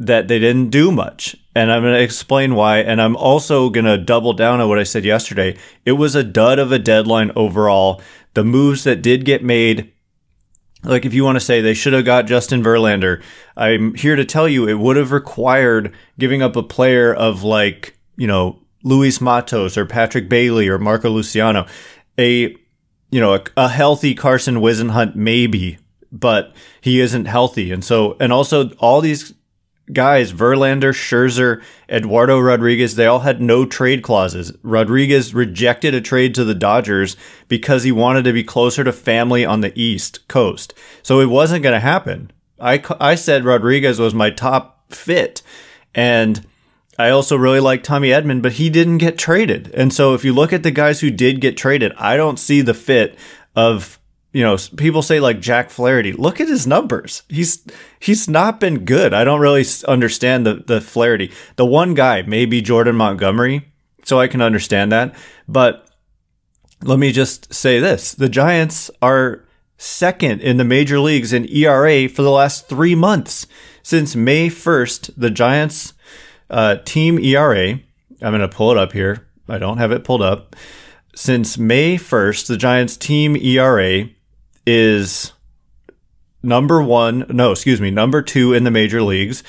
that 0.00 0.26
they 0.26 0.40
didn't 0.40 0.70
do 0.70 0.90
much. 0.90 1.36
And 1.54 1.70
I'm 1.70 1.82
going 1.82 1.94
to 1.94 2.02
explain 2.02 2.56
why. 2.56 2.78
And 2.78 3.00
I'm 3.00 3.14
also 3.14 3.70
going 3.70 3.84
to 3.84 3.98
double 3.98 4.32
down 4.32 4.60
on 4.60 4.68
what 4.68 4.78
I 4.78 4.82
said 4.82 5.04
yesterday. 5.04 5.56
It 5.84 5.92
was 5.92 6.16
a 6.16 6.24
dud 6.24 6.58
of 6.58 6.72
a 6.72 6.78
deadline 6.78 7.30
overall. 7.36 8.02
The 8.34 8.42
moves 8.42 8.82
that 8.84 9.02
did 9.02 9.24
get 9.24 9.44
made 9.44 9.91
like 10.84 11.04
if 11.04 11.14
you 11.14 11.24
want 11.24 11.36
to 11.36 11.40
say 11.44 11.60
they 11.60 11.74
should 11.74 11.92
have 11.92 12.04
got 12.04 12.26
Justin 12.26 12.62
Verlander, 12.62 13.22
I'm 13.56 13.94
here 13.94 14.16
to 14.16 14.24
tell 14.24 14.48
you 14.48 14.68
it 14.68 14.78
would 14.78 14.96
have 14.96 15.12
required 15.12 15.94
giving 16.18 16.42
up 16.42 16.56
a 16.56 16.62
player 16.62 17.14
of 17.14 17.42
like, 17.42 17.96
you 18.16 18.26
know, 18.26 18.58
Luis 18.82 19.20
Matos 19.20 19.76
or 19.76 19.86
Patrick 19.86 20.28
Bailey 20.28 20.68
or 20.68 20.78
Marco 20.78 21.08
Luciano, 21.08 21.66
a 22.18 22.56
you 23.10 23.20
know, 23.20 23.34
a, 23.34 23.44
a 23.56 23.68
healthy 23.68 24.14
Carson 24.14 24.56
Whisenhunt 24.56 25.14
maybe, 25.14 25.78
but 26.10 26.54
he 26.80 26.98
isn't 27.00 27.26
healthy. 27.26 27.70
And 27.70 27.84
so 27.84 28.16
and 28.18 28.32
also 28.32 28.70
all 28.78 29.00
these 29.00 29.34
guys, 29.90 30.32
Verlander, 30.32 30.92
Scherzer, 30.92 31.62
Eduardo 31.88 32.38
Rodriguez, 32.38 32.94
they 32.94 33.06
all 33.06 33.20
had 33.20 33.40
no 33.40 33.64
trade 33.64 34.02
clauses. 34.02 34.52
Rodriguez 34.62 35.34
rejected 35.34 35.94
a 35.94 36.00
trade 36.00 36.34
to 36.34 36.44
the 36.44 36.54
Dodgers 36.54 37.16
because 37.48 37.84
he 37.84 37.92
wanted 37.92 38.24
to 38.24 38.32
be 38.32 38.44
closer 38.44 38.84
to 38.84 38.92
family 38.92 39.44
on 39.44 39.60
the 39.60 39.72
East 39.78 40.26
Coast. 40.28 40.74
So 41.02 41.20
it 41.20 41.26
wasn't 41.26 41.62
going 41.62 41.74
to 41.74 41.80
happen. 41.80 42.30
I, 42.60 42.82
I 43.00 43.14
said 43.16 43.44
Rodriguez 43.44 43.98
was 43.98 44.14
my 44.14 44.30
top 44.30 44.92
fit. 44.92 45.42
And 45.94 46.46
I 46.98 47.10
also 47.10 47.36
really 47.36 47.60
like 47.60 47.82
Tommy 47.82 48.10
Edman, 48.10 48.42
but 48.42 48.52
he 48.52 48.70
didn't 48.70 48.98
get 48.98 49.18
traded. 49.18 49.70
And 49.74 49.92
so 49.92 50.14
if 50.14 50.24
you 50.24 50.32
look 50.32 50.52
at 50.52 50.62
the 50.62 50.70
guys 50.70 51.00
who 51.00 51.10
did 51.10 51.40
get 51.40 51.56
traded, 51.56 51.92
I 51.98 52.16
don't 52.16 52.38
see 52.38 52.60
the 52.60 52.74
fit 52.74 53.18
of 53.56 53.98
you 54.32 54.42
know, 54.42 54.56
people 54.76 55.02
say 55.02 55.20
like 55.20 55.40
Jack 55.40 55.70
Flaherty. 55.70 56.12
Look 56.12 56.40
at 56.40 56.48
his 56.48 56.66
numbers. 56.66 57.22
He's 57.28 57.66
he's 58.00 58.28
not 58.28 58.60
been 58.60 58.84
good. 58.84 59.12
I 59.12 59.24
don't 59.24 59.40
really 59.40 59.64
understand 59.86 60.46
the 60.46 60.54
the 60.54 60.80
Flaherty. 60.80 61.30
The 61.56 61.66
one 61.66 61.94
guy, 61.94 62.22
maybe 62.22 62.62
Jordan 62.62 62.96
Montgomery, 62.96 63.70
so 64.04 64.18
I 64.18 64.28
can 64.28 64.40
understand 64.40 64.90
that. 64.90 65.14
But 65.46 65.86
let 66.82 66.98
me 66.98 67.12
just 67.12 67.52
say 67.52 67.78
this: 67.78 68.14
the 68.14 68.30
Giants 68.30 68.90
are 69.02 69.44
second 69.76 70.40
in 70.40 70.56
the 70.56 70.64
major 70.64 70.98
leagues 70.98 71.32
in 71.32 71.48
ERA 71.50 72.08
for 72.08 72.22
the 72.22 72.30
last 72.30 72.68
three 72.68 72.94
months 72.94 73.46
since 73.82 74.16
May 74.16 74.48
first. 74.48 75.18
The 75.20 75.30
Giants 75.30 75.92
uh, 76.48 76.76
team 76.84 77.18
ERA. 77.18 77.80
I'm 78.22 78.30
going 78.30 78.40
to 78.40 78.48
pull 78.48 78.70
it 78.70 78.78
up 78.78 78.92
here. 78.92 79.26
I 79.48 79.58
don't 79.58 79.78
have 79.78 79.92
it 79.92 80.04
pulled 80.04 80.22
up 80.22 80.54
since 81.14 81.58
May 81.58 81.96
1st, 81.96 82.46
the 82.46 82.56
Giants 82.56 82.96
team 82.96 83.36
ERA 83.36 84.08
is 84.66 85.32
number 86.42 86.82
one, 86.82 87.26
no, 87.28 87.52
excuse 87.52 87.80
me, 87.80 87.90
number 87.90 88.22
two 88.22 88.52
in 88.52 88.64
the 88.64 88.70
major 88.70 89.02
leagues. 89.02 89.42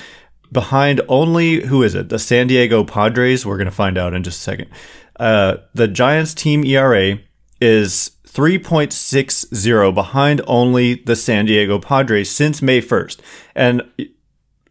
behind 0.52 1.00
only 1.08 1.66
who 1.66 1.82
is 1.82 1.94
it? 1.94 2.08
The 2.08 2.18
San 2.18 2.46
Diego 2.46 2.84
Padres. 2.84 3.44
We're 3.44 3.56
going 3.56 3.66
to 3.66 3.72
find 3.72 3.98
out 3.98 4.14
in 4.14 4.22
just 4.22 4.38
a 4.38 4.42
second. 4.42 4.70
Uh, 5.18 5.56
the 5.74 5.88
Giants 5.88 6.32
team 6.34 6.64
ERA 6.64 7.18
is 7.60 8.12
3.60 8.26 9.94
behind 9.94 10.40
only 10.46 10.94
the 10.94 11.16
San 11.16 11.46
Diego 11.46 11.78
Padres 11.78 12.30
since 12.30 12.60
May 12.60 12.80
1st. 12.80 13.18
And 13.54 13.82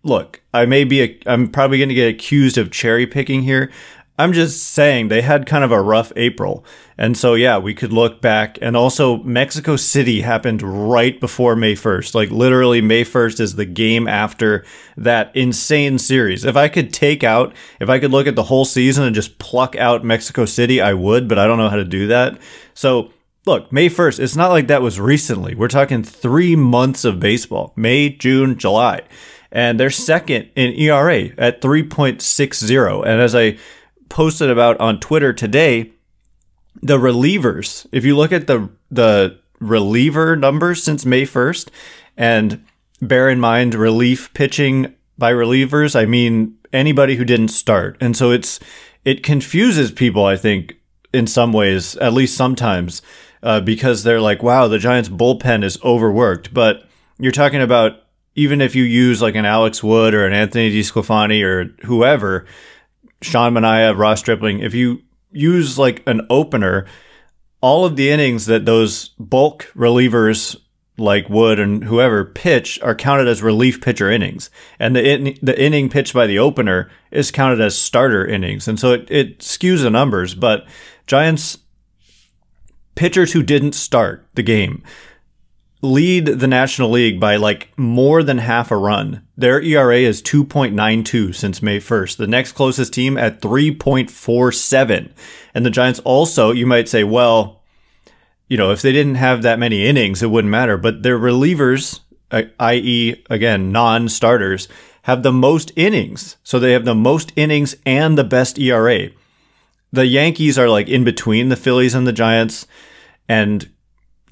look, 0.04 0.42
I 0.54 0.66
may 0.66 0.84
be, 0.84 1.22
I'm 1.26 1.50
probably 1.50 1.78
going 1.78 1.90
to 1.90 1.96
get 1.96 2.14
accused 2.14 2.58
of 2.58 2.72
cherry 2.72 3.08
picking 3.08 3.44
here. 3.44 3.72
I'm 4.18 4.32
just 4.32 4.64
saying 4.64 5.08
they 5.08 5.24
had 5.24 5.48
kind 5.48 5.64
of 5.64 5.72
a 5.72 5.82
rough 5.82 6.14
April. 6.16 6.64
And 7.00 7.18
so, 7.18 7.34
yeah, 7.34 7.58
we 7.58 7.74
could 7.74 7.92
look 7.92 8.22
back. 8.22 8.60
And 8.62 8.78
also, 8.78 9.18
Mexico 9.24 9.76
City 9.76 10.22
happened 10.22 10.62
right 10.62 11.20
before 11.20 11.56
May 11.56 11.74
1st. 11.74 12.14
Like, 12.14 12.30
literally, 12.30 12.80
May 12.80 13.04
1st 13.04 13.40
is 13.40 13.56
the 13.56 13.66
game 13.66 14.08
after 14.08 14.64
that 14.96 15.36
insane 15.36 15.98
series. 15.98 16.46
If 16.46 16.56
I 16.56 16.70
could 16.70 16.94
take 16.94 17.24
out, 17.24 17.56
if 17.80 17.90
I 17.90 17.98
could 17.98 18.12
look 18.12 18.28
at 18.28 18.36
the 18.36 18.44
whole 18.44 18.66
season 18.66 19.04
and 19.04 19.16
just 19.16 19.40
pluck 19.40 19.76
out 19.78 20.06
Mexico 20.06 20.46
City, 20.46 20.80
I 20.80 20.94
would, 20.94 21.28
but 21.28 21.40
I 21.40 21.48
don't 21.48 21.58
know 21.58 21.70
how 21.70 21.78
to 21.78 21.84
do 21.84 22.06
that. 22.08 22.38
So, 22.76 23.12
look, 23.48 23.72
May 23.72 23.90
1st, 23.90 24.20
it's 24.20 24.36
not 24.36 24.52
like 24.52 24.68
that 24.68 24.84
was 24.84 25.00
recently. 25.00 25.56
We're 25.56 25.68
talking 25.68 26.04
three 26.04 26.56
months 26.56 27.04
of 27.04 27.20
baseball 27.20 27.74
May, 27.76 28.10
June, 28.10 28.60
July. 28.60 29.02
And 29.52 29.80
they're 29.80 29.92
second 29.92 30.50
in 30.56 30.74
ERA 30.74 31.30
at 31.38 31.62
3.60. 31.62 33.06
And 33.06 33.22
as 33.22 33.36
I 33.36 33.58
posted 34.14 34.48
about 34.48 34.80
on 34.80 35.00
Twitter 35.00 35.34
today, 35.34 35.92
the 36.84 37.00
relievers, 37.00 37.88
if 37.92 38.06
you 38.06 38.16
look 38.16 38.32
at 38.32 38.46
the 38.46 38.70
the 38.92 39.40
reliever 39.60 40.36
numbers 40.36 40.84
since 40.84 41.04
May 41.04 41.24
1st, 41.24 41.70
and 42.16 42.64
bear 43.02 43.28
in 43.28 43.40
mind 43.40 43.74
relief 43.74 44.32
pitching 44.36 44.94
by 45.18 45.32
relievers, 45.32 46.00
I 46.00 46.06
mean 46.06 46.58
anybody 46.72 47.16
who 47.16 47.26
didn't 47.26 47.48
start. 47.48 47.98
And 48.00 48.16
so 48.16 48.30
it's 48.30 48.60
it 49.04 49.24
confuses 49.24 49.92
people, 49.92 50.26
I 50.26 50.38
think, 50.38 50.76
in 51.12 51.26
some 51.26 51.52
ways, 51.52 51.96
at 51.98 52.14
least 52.14 52.38
sometimes, 52.38 53.02
uh, 53.42 53.62
because 53.62 54.04
they're 54.04 54.22
like, 54.22 54.44
wow, 54.44 54.68
the 54.68 54.78
Giants 54.78 55.10
bullpen 55.10 55.64
is 55.64 55.82
overworked. 55.84 56.54
But 56.54 56.88
you're 57.18 57.32
talking 57.32 57.62
about 57.62 58.04
even 58.36 58.62
if 58.62 58.76
you 58.76 58.84
use 58.84 59.24
like 59.24 59.36
an 59.36 59.46
Alex 59.46 59.84
Wood 59.84 60.14
or 60.14 60.28
an 60.28 60.34
Anthony 60.34 60.70
DeSclafani 60.72 61.44
or 61.44 61.76
whoever, 61.86 62.46
Sean 63.24 63.54
Manaea, 63.54 63.98
Ross 63.98 64.20
Stripling, 64.20 64.60
if 64.60 64.74
you 64.74 65.02
use 65.32 65.80
like 65.80 66.04
an 66.08 66.26
opener, 66.30 66.86
all 67.62 67.86
of 67.86 67.96
the 67.96 68.10
innings 68.10 68.46
that 68.46 68.66
those 68.66 69.10
bulk 69.20 69.72
relievers 69.76 70.56
like 70.98 71.30
Wood 71.30 71.60
and 71.60 71.86
whoever 71.86 72.24
pitch 72.24 72.80
are 72.84 72.94
counted 72.94 73.28
as 73.28 73.42
relief 73.42 73.82
pitcher 73.82 74.12
innings, 74.12 74.50
and 74.78 74.96
the 74.96 75.10
in, 75.10 75.38
the 75.42 75.60
inning 75.60 75.90
pitched 75.90 76.14
by 76.14 76.28
the 76.28 76.38
opener 76.38 76.90
is 77.10 77.32
counted 77.32 77.60
as 77.60 77.76
starter 77.76 78.26
innings, 78.26 78.68
and 78.68 78.80
so 78.80 78.92
it, 78.92 79.10
it 79.10 79.40
skews 79.40 79.82
the 79.82 79.90
numbers. 79.90 80.36
But 80.36 80.68
Giants 81.08 81.60
pitchers 82.96 83.34
who 83.34 83.42
didn't 83.42 83.74
start 83.74 84.28
the 84.36 84.44
game 84.44 84.84
lead 85.84 86.26
the 86.26 86.48
National 86.48 86.90
League 86.90 87.20
by 87.20 87.36
like 87.36 87.78
more 87.78 88.24
than 88.24 88.38
half 88.38 88.72
a 88.72 88.78
run. 88.78 89.22
Their 89.36 89.62
ERA 89.62 89.98
is 89.98 90.22
2.92 90.22 91.36
since 91.36 91.62
May 91.62 91.80
1st. 91.80 92.18
The 92.18 92.28
next 92.28 92.54
closest 92.54 92.94
team 92.94 93.18
at 93.18 93.42
3.47. 93.42 95.12
And 95.54 95.66
the 95.66 95.70
Giants 95.70 96.00
also, 96.00 96.52
you 96.52 96.66
might 96.66 96.88
say, 96.88 97.04
well, 97.04 97.62
you 98.48 98.58
know, 98.58 98.72
if 98.72 98.82
they 98.82 98.94
didn't 98.94 99.16
have 99.16 99.42
that 99.42 99.60
many 99.60 99.86
innings, 99.86 100.24
it 100.24 100.32
wouldn't 100.32 100.52
matter. 100.52 100.78
But 100.78 101.04
their 101.04 101.20
relievers, 101.20 102.00
uh, 102.32 102.44
i.e., 102.60 103.22
again, 103.30 103.72
non 103.72 104.08
starters, 104.08 104.70
have 105.04 105.22
the 105.22 105.34
most 105.34 105.74
innings. 105.76 106.38
So 106.44 106.60
they 106.60 106.72
have 106.72 106.86
the 106.86 106.96
most 106.96 107.34
innings 107.36 107.76
and 107.86 108.18
the 108.18 108.24
best 108.24 108.58
ERA. 108.58 109.10
The 109.92 110.06
Yankees 110.06 110.58
are 110.58 110.70
like 110.70 110.88
in 110.88 111.04
between 111.04 111.50
the 111.50 111.58
Phillies 111.58 111.94
and 111.94 112.08
the 112.08 112.14
Giants. 112.14 112.68
And 113.28 113.70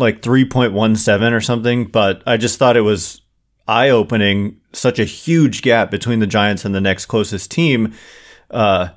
like 0.02 0.22
3.17 0.22 1.32
or 1.32 1.42
something, 1.42 1.86
but 1.86 2.22
I 2.26 2.38
just 2.38 2.58
thought 2.60 2.78
it 2.78 2.82
was 2.82 3.22
eye 3.68 3.90
opening. 3.90 4.60
Such 4.74 5.00
a 5.00 5.06
huge 5.06 5.62
gap 5.62 5.92
between 5.92 6.20
the 6.20 6.28
Giants 6.28 6.66
and 6.66 6.74
the 6.74 6.82
next 6.82 7.06
closest 7.06 7.52
team 7.52 7.94
uh, 8.50 8.90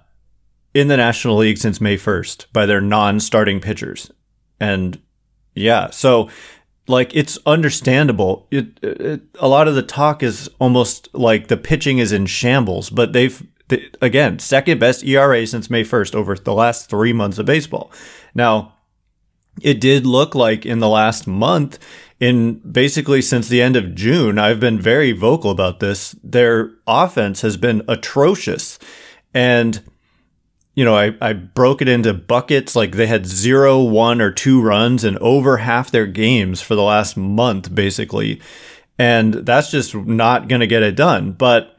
in 0.73 0.89
the 0.89 0.97
National 0.97 1.37
League 1.37 1.59
since 1.59 1.81
May 1.81 1.97
1st 1.97 2.47
by 2.53 2.67
their 2.67 2.81
non 2.81 3.21
starting 3.21 3.61
pitchers. 3.61 4.11
And 4.61 5.01
yeah, 5.55 5.91
so 5.91 6.29
like 6.87 7.15
it's 7.15 7.39
understandable. 7.47 8.47
It, 8.51 8.79
it, 8.83 9.23
a 9.39 9.49
lot 9.49 9.69
of 9.69 9.75
the 9.75 9.83
talk 9.83 10.23
is 10.23 10.51
almost 10.59 11.09
like 11.15 11.49
the 11.49 11.57
pitching 11.57 11.99
is 11.99 12.13
in 12.13 12.27
shambles, 12.27 12.91
but 12.91 13.13
they've 13.13 13.47
they, 13.69 13.91
again 14.03 14.39
second 14.39 14.79
best 14.79 15.05
ERA 15.05 15.47
since 15.47 15.71
May 15.71 15.85
1st 15.85 16.15
over 16.15 16.35
the 16.35 16.53
last 16.53 16.91
three 16.91 17.13
months 17.13 17.39
of 17.39 17.47
baseball. 17.47 17.91
Now 18.35 18.74
it 19.61 19.81
did 19.81 20.07
look 20.07 20.35
like 20.35 20.67
in 20.67 20.81
the 20.81 20.89
last 20.89 21.27
month, 21.27 21.79
in 22.21 22.55
basically 22.61 23.21
since 23.23 23.49
the 23.49 23.63
end 23.63 23.77
of 23.77 23.95
June, 23.95 24.39
I've 24.39 24.61
been 24.61 24.81
very 24.81 25.13
vocal 25.13 25.51
about 25.51 25.81
this. 25.81 26.13
Their 26.23 26.71
offense 26.87 27.43
has 27.43 27.57
been 27.57 27.83
atrocious. 27.89 28.79
And, 29.33 29.83
you 30.75 30.85
know, 30.85 30.97
I, 30.97 31.15
I 31.21 31.33
broke 31.33 31.83
it 31.83 31.89
into 31.89 32.15
buckets. 32.15 32.77
Like 32.77 32.93
they 32.93 33.07
had 33.07 33.27
zero, 33.27 33.83
one, 33.83 34.21
or 34.21 34.31
two 34.31 34.63
runs 34.63 35.05
in 35.05 35.19
over 35.19 35.59
half 35.59 35.91
their 35.91 36.07
games 36.07 36.63
for 36.63 36.75
the 36.75 36.83
last 36.83 37.17
month, 37.17 37.75
basically. 37.75 38.41
And 38.99 39.35
that's 39.35 39.71
just 39.71 39.95
not 39.95 40.49
going 40.49 40.61
to 40.61 40.67
get 40.67 40.85
it 40.85 40.97
done. 40.97 41.33
But 41.33 41.77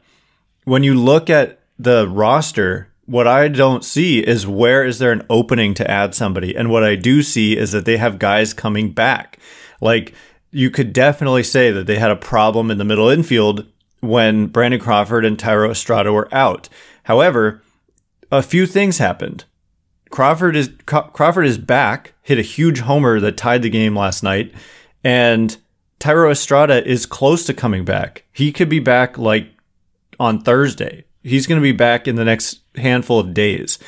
when 0.64 0.82
you 0.82 0.94
look 0.94 1.30
at 1.30 1.60
the 1.78 2.08
roster, 2.08 2.92
what 3.06 3.26
I 3.26 3.48
don't 3.48 3.84
see 3.84 4.18
is 4.18 4.46
where 4.46 4.84
is 4.84 4.98
there 4.98 5.12
an 5.12 5.24
opening 5.30 5.74
to 5.74 5.90
add 5.90 6.14
somebody? 6.14 6.54
And 6.54 6.70
what 6.70 6.84
I 6.84 6.96
do 6.96 7.22
see 7.22 7.56
is 7.56 7.72
that 7.72 7.84
they 7.84 7.96
have 7.96 8.18
guys 8.18 8.52
coming 8.52 8.92
back. 8.92 9.38
Like 9.80 10.12
you 10.50 10.70
could 10.70 10.92
definitely 10.92 11.42
say 11.42 11.70
that 11.70 11.86
they 11.86 11.98
had 11.98 12.10
a 12.10 12.16
problem 12.16 12.70
in 12.70 12.78
the 12.78 12.84
middle 12.84 13.08
infield 13.08 13.66
when 14.00 14.46
Brandon 14.46 14.80
Crawford 14.80 15.24
and 15.24 15.38
Thairo 15.38 15.70
Estrada 15.70 16.12
were 16.12 16.32
out. 16.34 16.68
However, 17.04 17.62
a 18.30 18.42
few 18.42 18.66
things 18.66 18.98
happened. 18.98 19.44
Crawford 20.10 20.56
is 20.56 20.70
Crawford 20.86 21.46
is 21.46 21.58
back, 21.58 22.14
hit 22.22 22.38
a 22.38 22.42
huge 22.42 22.80
homer 22.80 23.20
that 23.20 23.36
tied 23.36 23.62
the 23.62 23.70
game 23.70 23.96
last 23.96 24.22
night, 24.22 24.54
and 25.02 25.56
Thairo 26.00 26.30
Estrada 26.30 26.86
is 26.88 27.06
close 27.06 27.44
to 27.46 27.54
coming 27.54 27.84
back. 27.84 28.24
He 28.32 28.52
could 28.52 28.68
be 28.68 28.78
back 28.78 29.18
like 29.18 29.48
on 30.18 30.40
Thursday. 30.40 31.05
He's 31.26 31.46
going 31.46 31.60
to 31.60 31.62
be 31.62 31.72
back 31.72 32.06
in 32.06 32.16
the 32.16 32.24
next 32.24 32.60
handful 32.76 33.18
of 33.18 33.34
days. 33.34 33.78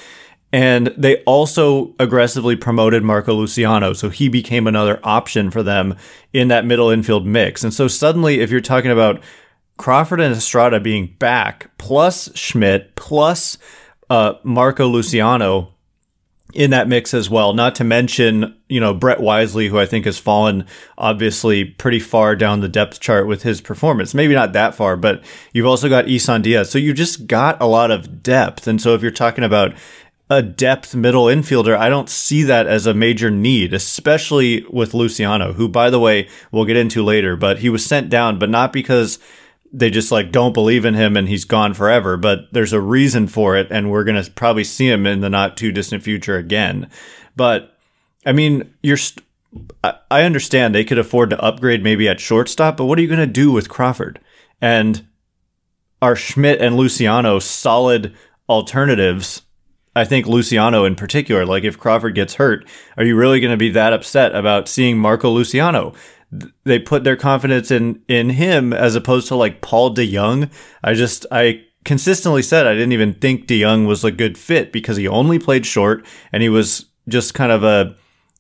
And 0.53 0.89
they 0.97 1.23
also 1.25 1.95
aggressively 1.99 2.57
promoted 2.57 3.03
Marco 3.03 3.35
Luciano. 3.35 3.93
So 3.93 4.09
he 4.09 4.29
became 4.29 4.67
another 4.67 4.99
option 5.05 5.51
for 5.51 5.63
them 5.63 5.97
in 6.33 6.49
that 6.49 6.65
middle 6.65 6.91
infield 6.91 7.27
mix. 7.27 7.63
And 7.63 7.73
so 7.73 7.87
suddenly, 7.87 8.41
if 8.41 8.51
you're 8.51 8.61
talking 8.61 8.91
about 8.91 9.23
Crawford 9.77 10.21
and 10.21 10.35
Estrada 10.35 10.81
being 10.81 11.15
back, 11.19 11.71
plus 11.79 12.35
Schmitt, 12.35 12.97
plus 12.97 13.59
uh, 14.11 14.35
Marco 14.43 14.87
Luciano, 14.89 15.75
in 16.55 16.71
that 16.71 16.89
mix 16.89 17.13
as 17.13 17.29
well. 17.29 17.53
Not 17.53 17.75
to 17.77 17.85
mention, 17.85 18.57
you 18.69 18.81
know, 18.81 18.95
Brett 18.95 19.21
Wisely, 19.21 19.69
who 19.69 19.79
I 19.79 19.87
think 19.87 20.07
has 20.07 20.19
fallen 20.19 20.67
obviously 20.97 21.65
pretty 21.65 22.01
far 22.01 22.35
down 22.35 22.61
the 22.61 22.69
depth 22.69 23.01
chart 23.01 23.27
with 23.27 23.43
his 23.43 23.61
performance. 23.61 24.15
Maybe 24.15 24.35
not 24.35 24.55
that 24.55 24.75
far, 24.75 24.97
but 24.97 25.23
you've 25.53 25.67
also 25.67 25.89
got 25.89 26.09
Isan 26.09 26.43
Diaz. 26.43 26.71
So 26.71 26.79
you 26.79 26.95
just 26.95 27.27
got 27.27 27.61
a 27.61 27.67
lot 27.67 27.91
of 27.91 28.23
depth. 28.23 28.67
And 28.67 28.81
so 28.81 28.95
if 28.95 29.03
you're 29.03 29.11
talking 29.11 29.45
about 29.45 29.75
a 30.31 30.43
depth 30.43 30.95
middle 30.95 31.25
infielder, 31.25 31.77
I 31.77 31.89
don't 31.89 32.11
see 32.11 32.43
that 32.45 32.67
as 32.67 32.87
a 32.87 32.95
major 32.95 33.31
need, 33.31 33.73
especially 33.73 34.65
with 34.71 34.95
Luciano, 34.95 35.55
who, 35.55 35.69
by 35.69 35.91
the 35.91 36.01
way, 36.01 36.29
we'll 36.51 36.67
get 36.67 36.77
into 36.77 37.03
later, 37.03 37.37
but 37.37 37.59
he 37.59 37.69
was 37.71 37.85
sent 37.85 38.11
down, 38.11 38.39
but 38.39 38.51
not 38.51 38.73
because 38.73 39.19
they 39.73 39.91
just 39.91 40.11
like 40.11 40.33
don't 40.33 40.55
believe 40.55 40.85
in 40.85 40.95
him 40.95 41.17
and 41.17 41.29
he's 41.29 41.45
gone 41.45 41.75
forever, 41.75 42.17
but 42.17 42.53
there's 42.53 42.73
a 42.73 42.81
reason 42.81 43.27
for 43.27 43.57
it. 43.57 43.69
And 43.71 43.91
we're 43.91 44.05
going 44.05 44.23
to 44.23 44.31
probably 44.31 44.65
see 44.65 44.89
him 44.89 45.07
in 45.07 45.21
the 45.21 45.31
not 45.31 45.57
too 45.57 45.73
distant 45.73 46.03
future 46.03 46.37
again. 46.37 46.91
But 47.37 47.77
I 48.25 48.33
mean, 48.33 48.75
you're, 48.83 48.97
st- 48.97 49.25
I 49.83 50.23
understand 50.23 50.75
they 50.75 50.85
could 50.85 50.99
afford 50.99 51.31
to 51.31 51.41
upgrade 51.43 51.83
maybe 51.83 52.09
at 52.09 52.21
shortstop, 52.21 52.77
but 52.77 52.85
what 52.85 52.99
are 52.99 53.03
you 53.03 53.09
going 53.09 53.19
to 53.19 53.27
do 53.27 53.51
with 53.51 53.69
Crawford? 53.69 54.21
And 54.61 55.07
are 56.03 56.17
Schmitt 56.17 56.61
and 56.61 56.77
Luciano 56.77 57.39
solid 57.39 58.15
alternatives? 58.49 59.43
I 59.97 60.05
think 60.05 60.27
Luciano 60.27 60.85
in 60.85 60.95
particular, 60.95 61.45
like 61.45 61.65
if 61.65 61.79
Crawford 61.79 62.15
gets 62.15 62.35
hurt, 62.35 62.69
are 62.97 63.05
you 63.05 63.17
really 63.17 63.41
going 63.41 63.51
to 63.51 63.57
be 63.57 63.71
that 63.71 63.93
upset 63.93 64.35
about 64.35 64.69
seeing 64.69 64.99
Marco 64.99 65.31
Luciano? 65.31 65.95
They 66.65 66.79
put 66.79 67.05
their 67.05 67.17
confidence 67.17 67.71
in 67.71 68.03
in 68.09 68.31
him 68.31 68.73
as 68.73 68.95
opposed 68.95 69.29
to 69.29 69.35
like 69.35 69.61
Paul 69.61 69.95
DeJong. 69.95 70.51
I 70.85 70.95
just 70.95 71.25
I 71.31 71.63
consistently 71.85 72.43
said 72.43 72.67
I 72.67 72.75
didn't 72.75 72.93
even 72.93 73.15
think 73.15 73.47
DeJong 73.47 73.87
was 73.87 74.05
a 74.05 74.11
good 74.11 74.37
fit 74.37 74.73
because 74.73 74.97
he 74.97 75.09
only 75.09 75.39
played 75.39 75.65
short 75.65 76.05
and 76.33 76.43
he 76.43 76.49
was 76.49 76.87
just 77.09 77.33
kind 77.33 77.51
of 77.51 77.65
a 77.65 77.97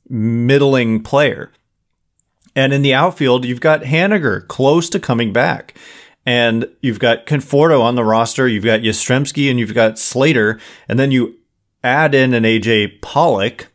middling 0.08 1.02
player. 1.02 1.50
And 2.54 2.72
in 2.72 2.82
the 2.82 2.92
outfield, 2.94 3.44
you've 3.44 3.60
got 3.60 3.82
Haniger 3.82 4.46
close 4.48 4.90
to 4.90 5.00
coming 5.00 5.32
back. 5.32 5.74
and 6.28 6.68
you've 6.82 6.98
got 6.98 7.24
Conforto 7.24 7.80
on 7.80 7.94
the 7.94 8.04
roster, 8.04 8.46
you've 8.46 8.62
got 8.64 8.80
Yastrzemski, 8.80 9.48
and 9.48 9.58
you've 9.58 9.72
got 9.72 9.98
Slater, 9.98 10.60
and 10.86 10.98
then 10.98 11.10
you 11.10 11.38
add 11.82 12.14
in 12.14 12.34
an 12.34 12.42
AJ 12.42 13.00
Pollock. 13.00 13.68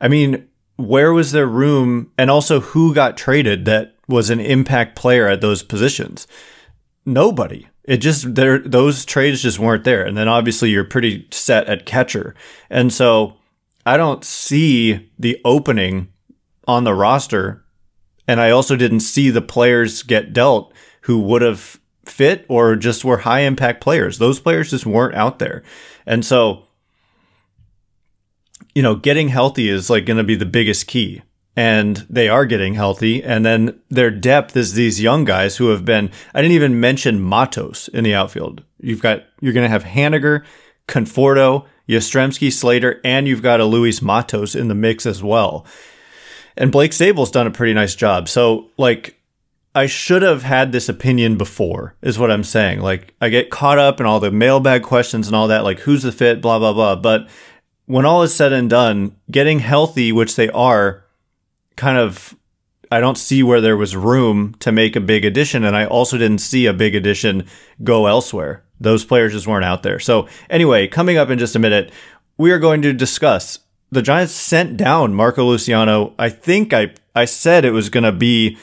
I 0.00 0.06
mean, 0.06 0.46
where 0.80 1.12
was 1.12 1.32
there 1.32 1.46
room, 1.46 2.10
and 2.18 2.30
also 2.30 2.60
who 2.60 2.94
got 2.94 3.16
traded 3.16 3.64
that 3.64 3.96
was 4.08 4.30
an 4.30 4.40
impact 4.40 4.96
player 4.96 5.28
at 5.28 5.40
those 5.40 5.62
positions? 5.62 6.26
Nobody. 7.06 7.68
It 7.84 7.98
just 7.98 8.34
there 8.34 8.58
those 8.58 9.04
trades 9.04 9.42
just 9.42 9.58
weren't 9.58 9.84
there, 9.84 10.04
and 10.04 10.16
then 10.16 10.28
obviously 10.28 10.70
you're 10.70 10.84
pretty 10.84 11.26
set 11.30 11.66
at 11.66 11.86
catcher, 11.86 12.34
and 12.68 12.92
so 12.92 13.36
I 13.84 13.96
don't 13.96 14.24
see 14.24 15.10
the 15.18 15.40
opening 15.44 16.08
on 16.68 16.84
the 16.84 16.94
roster, 16.94 17.64
and 18.28 18.40
I 18.40 18.50
also 18.50 18.76
didn't 18.76 19.00
see 19.00 19.30
the 19.30 19.42
players 19.42 20.02
get 20.02 20.32
dealt 20.32 20.72
who 21.02 21.18
would 21.20 21.42
have 21.42 21.80
fit 22.04 22.44
or 22.48 22.76
just 22.76 23.04
were 23.04 23.18
high 23.18 23.40
impact 23.40 23.80
players. 23.80 24.18
Those 24.18 24.40
players 24.40 24.70
just 24.70 24.86
weren't 24.86 25.14
out 25.14 25.38
there. 25.38 25.62
And 26.06 26.24
so, 26.24 26.66
you 28.80 28.82
know, 28.82 28.94
getting 28.94 29.28
healthy 29.28 29.68
is 29.68 29.90
like 29.90 30.06
going 30.06 30.16
to 30.16 30.24
be 30.24 30.36
the 30.36 30.46
biggest 30.46 30.86
key. 30.86 31.20
And 31.54 31.98
they 32.08 32.30
are 32.30 32.46
getting 32.46 32.76
healthy. 32.76 33.22
And 33.22 33.44
then 33.44 33.78
their 33.90 34.10
depth 34.10 34.56
is 34.56 34.72
these 34.72 35.02
young 35.02 35.26
guys 35.26 35.58
who 35.58 35.68
have 35.68 35.84
been, 35.84 36.10
I 36.32 36.40
didn't 36.40 36.54
even 36.54 36.80
mention 36.80 37.20
Matos 37.20 37.88
in 37.88 38.04
the 38.04 38.14
outfield. 38.14 38.64
You've 38.78 39.02
got, 39.02 39.24
you're 39.38 39.52
going 39.52 39.66
to 39.66 39.70
have 39.70 39.84
Haniger, 39.84 40.46
Conforto, 40.88 41.66
Yastrzemski, 41.90 42.50
Slater, 42.50 43.02
and 43.04 43.28
you've 43.28 43.42
got 43.42 43.60
a 43.60 43.66
Luis 43.66 44.00
Matos 44.00 44.54
in 44.54 44.68
the 44.68 44.74
mix 44.74 45.04
as 45.04 45.22
well. 45.22 45.66
And 46.56 46.72
Blake 46.72 46.92
Sabol's 46.92 47.30
done 47.30 47.46
a 47.46 47.50
pretty 47.50 47.74
nice 47.74 47.94
job. 47.94 48.30
So, 48.30 48.70
like, 48.78 49.20
I 49.74 49.84
should 49.84 50.22
have 50.22 50.42
had 50.42 50.72
this 50.72 50.88
opinion 50.88 51.36
before, 51.36 51.96
is 52.00 52.18
what 52.18 52.30
I'm 52.30 52.44
saying. 52.44 52.80
Like, 52.80 53.14
I 53.20 53.28
get 53.28 53.50
caught 53.50 53.78
up 53.78 54.00
in 54.00 54.06
all 54.06 54.20
the 54.20 54.30
mailbag 54.30 54.84
questions 54.84 55.26
and 55.26 55.36
all 55.36 55.48
that, 55.48 55.64
like, 55.64 55.80
who's 55.80 56.02
the 56.02 56.12
fit, 56.12 56.40
blah, 56.40 56.58
blah, 56.58 56.72
blah. 56.72 56.96
But 56.96 57.28
when 57.90 58.06
all 58.06 58.22
is 58.22 58.32
said 58.32 58.52
and 58.52 58.70
done, 58.70 59.16
getting 59.32 59.58
healthy, 59.58 60.12
which 60.12 60.36
they 60.36 60.48
are, 60.50 61.04
kind 61.74 61.98
of, 61.98 62.36
I 62.92 63.00
don't 63.00 63.18
see 63.18 63.42
where 63.42 63.60
there 63.60 63.76
was 63.76 63.96
room 63.96 64.54
to 64.60 64.70
make 64.70 64.94
a 64.94 65.00
big 65.00 65.24
addition. 65.24 65.64
And 65.64 65.74
I 65.74 65.86
also 65.86 66.16
didn't 66.16 66.38
see 66.38 66.66
a 66.66 66.72
big 66.72 66.94
addition 66.94 67.46
go 67.82 68.06
elsewhere. 68.06 68.62
Those 68.78 69.04
players 69.04 69.32
just 69.32 69.48
weren't 69.48 69.64
out 69.64 69.82
there. 69.82 69.98
So, 69.98 70.28
anyway, 70.48 70.86
coming 70.86 71.18
up 71.18 71.30
in 71.30 71.38
just 71.40 71.56
a 71.56 71.58
minute, 71.58 71.90
we 72.38 72.52
are 72.52 72.60
going 72.60 72.80
to 72.82 72.92
discuss 72.92 73.58
the 73.90 74.02
Giants 74.02 74.34
sent 74.34 74.76
down 74.76 75.12
Marco 75.12 75.44
Luciano. 75.44 76.14
I 76.16 76.28
think 76.28 76.72
I, 76.72 76.94
I 77.16 77.24
said 77.24 77.64
it 77.64 77.72
was 77.72 77.90
going 77.90 78.04
to 78.04 78.12
be 78.12 78.56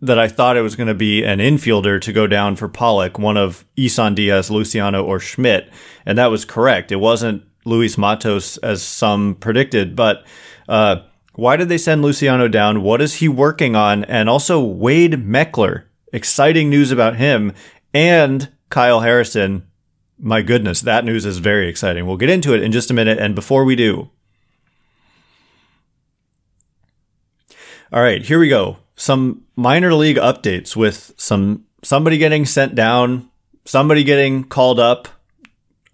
that 0.00 0.18
I 0.18 0.26
thought 0.26 0.56
it 0.56 0.62
was 0.62 0.74
going 0.74 0.88
to 0.88 0.94
be 0.94 1.22
an 1.22 1.38
infielder 1.38 2.00
to 2.00 2.12
go 2.12 2.26
down 2.26 2.56
for 2.56 2.68
Pollock, 2.68 3.20
one 3.20 3.36
of 3.36 3.64
Isan 3.76 4.16
Diaz, 4.16 4.50
Luciano, 4.50 5.04
or 5.04 5.20
Schmitt. 5.20 5.70
And 6.04 6.18
that 6.18 6.32
was 6.32 6.44
correct. 6.44 6.90
It 6.90 6.96
wasn't 6.96 7.44
Luis 7.64 7.98
Matos 7.98 8.56
as 8.58 8.82
some 8.82 9.34
predicted, 9.34 9.96
but, 9.96 10.24
uh, 10.68 10.96
why 11.34 11.56
did 11.56 11.68
they 11.68 11.78
send 11.78 12.02
Luciano 12.02 12.46
down? 12.46 12.82
What 12.82 13.00
is 13.00 13.16
he 13.16 13.28
working 13.28 13.74
on? 13.74 14.04
And 14.04 14.28
also 14.28 14.62
Wade 14.62 15.14
Meckler. 15.14 15.84
Exciting 16.12 16.70
news 16.70 16.92
about 16.92 17.16
him 17.16 17.52
and 17.92 18.50
Kyle 18.70 19.00
Harrison. 19.00 19.66
My 20.16 20.42
goodness, 20.42 20.80
that 20.82 21.04
news 21.04 21.26
is 21.26 21.38
very 21.38 21.68
exciting. 21.68 22.06
We'll 22.06 22.16
get 22.16 22.30
into 22.30 22.54
it 22.54 22.62
in 22.62 22.70
just 22.70 22.90
a 22.90 22.94
minute. 22.94 23.18
And 23.18 23.34
before 23.34 23.64
we 23.64 23.74
do, 23.74 24.10
all 27.92 28.00
right, 28.00 28.22
here 28.22 28.38
we 28.38 28.48
go 28.48 28.78
some 28.96 29.42
minor 29.56 29.92
league 29.94 30.16
updates 30.16 30.76
with 30.76 31.12
some 31.16 31.64
somebody 31.82 32.18
getting 32.18 32.46
sent 32.46 32.74
down, 32.74 33.28
somebody 33.64 34.04
getting 34.04 34.44
called 34.44 34.78
up 34.78 35.08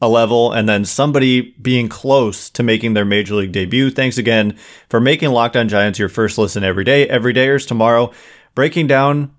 a 0.01 0.09
level, 0.09 0.53
and 0.53 0.69
then 0.69 0.85
somebody 0.85 1.55
being 1.61 1.89
close 1.89 2.49
to 2.51 2.63
making 2.63 2.95
their 2.95 3.05
major 3.05 3.35
league 3.35 3.53
debut. 3.53 3.91
Thanks 3.91 4.19
again 4.19 4.57
for 4.89 5.01
making 5.01 5.31
Locked 5.31 5.57
On 5.57 5.69
Giants 5.69 5.99
your 5.99 6.09
first 6.09 6.39
listen 6.39 6.65
every 6.65 6.85
day. 6.85 7.09
Every 7.09 7.33
day 7.33 7.47
dayers 7.47 7.67
tomorrow, 7.67 8.13
breaking 8.55 8.87
down 8.87 9.35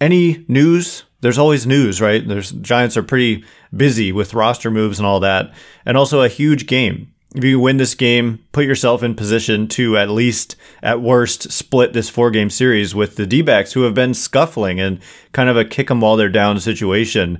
any 0.00 0.44
news. 0.48 1.04
There's 1.20 1.38
always 1.38 1.66
news, 1.66 2.00
right? 2.00 2.26
There's 2.26 2.52
Giants 2.52 2.96
are 2.96 3.02
pretty 3.02 3.44
busy 3.76 4.12
with 4.12 4.34
roster 4.34 4.70
moves 4.70 4.98
and 4.98 5.06
all 5.06 5.20
that, 5.20 5.52
and 5.84 5.96
also 5.96 6.22
a 6.22 6.28
huge 6.28 6.66
game 6.66 7.12
if 7.34 7.44
you 7.44 7.60
win 7.60 7.76
this 7.76 7.94
game, 7.94 8.44
put 8.50 8.64
yourself 8.64 9.02
in 9.02 9.14
position 9.14 9.68
to 9.68 9.96
at 9.96 10.10
least, 10.10 10.56
at 10.82 11.00
worst, 11.00 11.52
split 11.52 11.92
this 11.92 12.08
four 12.08 12.30
game 12.30 12.50
series 12.50 12.92
with 12.94 13.16
the 13.16 13.26
D 13.26 13.40
backs 13.40 13.72
who 13.72 13.82
have 13.82 13.94
been 13.94 14.14
scuffling 14.14 14.80
and 14.80 14.98
kind 15.32 15.48
of 15.48 15.56
a 15.56 15.64
kick 15.64 15.88
them 15.88 16.00
while 16.00 16.16
they're 16.16 16.28
down 16.28 16.58
situation. 16.58 17.38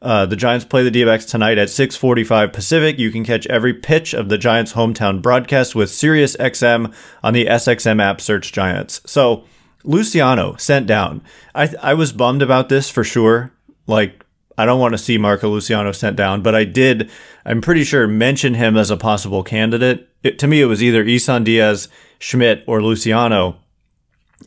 Uh, 0.00 0.26
the 0.26 0.36
Giants 0.36 0.64
play 0.64 0.84
the 0.84 0.90
D-backs 0.90 1.24
tonight 1.24 1.58
at 1.58 1.68
6:45 1.68 2.52
Pacific. 2.52 2.98
You 2.98 3.10
can 3.10 3.24
catch 3.24 3.46
every 3.48 3.74
pitch 3.74 4.14
of 4.14 4.28
the 4.28 4.38
Giants' 4.38 4.74
hometown 4.74 5.20
broadcast 5.20 5.74
with 5.74 5.90
SiriusXM 5.90 6.92
on 7.22 7.32
the 7.32 7.46
SXM 7.46 8.00
app. 8.00 8.20
Search 8.20 8.52
Giants. 8.52 9.00
So 9.06 9.44
Luciano 9.82 10.54
sent 10.56 10.86
down. 10.86 11.22
I 11.54 11.74
I 11.82 11.94
was 11.94 12.12
bummed 12.12 12.42
about 12.42 12.68
this 12.68 12.88
for 12.88 13.02
sure. 13.02 13.52
Like 13.88 14.24
I 14.58 14.66
don't 14.66 14.80
want 14.80 14.92
to 14.92 14.98
see 14.98 15.18
Marco 15.18 15.48
Luciano 15.48 15.92
sent 15.92 16.16
down, 16.16 16.42
but 16.42 16.52
I 16.52 16.64
did, 16.64 17.08
I'm 17.44 17.60
pretty 17.60 17.84
sure, 17.84 18.08
mention 18.08 18.54
him 18.54 18.76
as 18.76 18.90
a 18.90 18.96
possible 18.96 19.44
candidate. 19.44 20.08
It, 20.24 20.36
to 20.40 20.48
me, 20.48 20.60
it 20.60 20.66
was 20.66 20.82
either 20.82 21.04
Isan 21.04 21.44
Diaz, 21.44 21.88
Schmitt, 22.18 22.64
or 22.66 22.82
Luciano. 22.82 23.58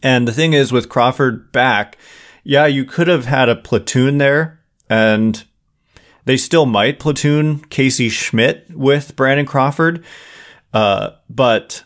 And 0.03 0.27
the 0.27 0.33
thing 0.33 0.51
is, 0.51 0.73
with 0.73 0.89
Crawford 0.89 1.53
back, 1.53 1.97
yeah, 2.43 2.65
you 2.65 2.83
could 2.83 3.07
have 3.07 3.25
had 3.25 3.47
a 3.47 3.55
platoon 3.55 4.17
there, 4.17 4.59
and 4.91 5.45
they 6.25 6.35
still 6.35 6.65
might 6.65 6.99
platoon 6.99 7.59
Casey 7.69 8.09
Schmitt 8.09 8.65
with 8.71 9.15
Brandon 9.15 9.45
Crawford. 9.45 10.03
Uh, 10.73 11.11
but 11.29 11.85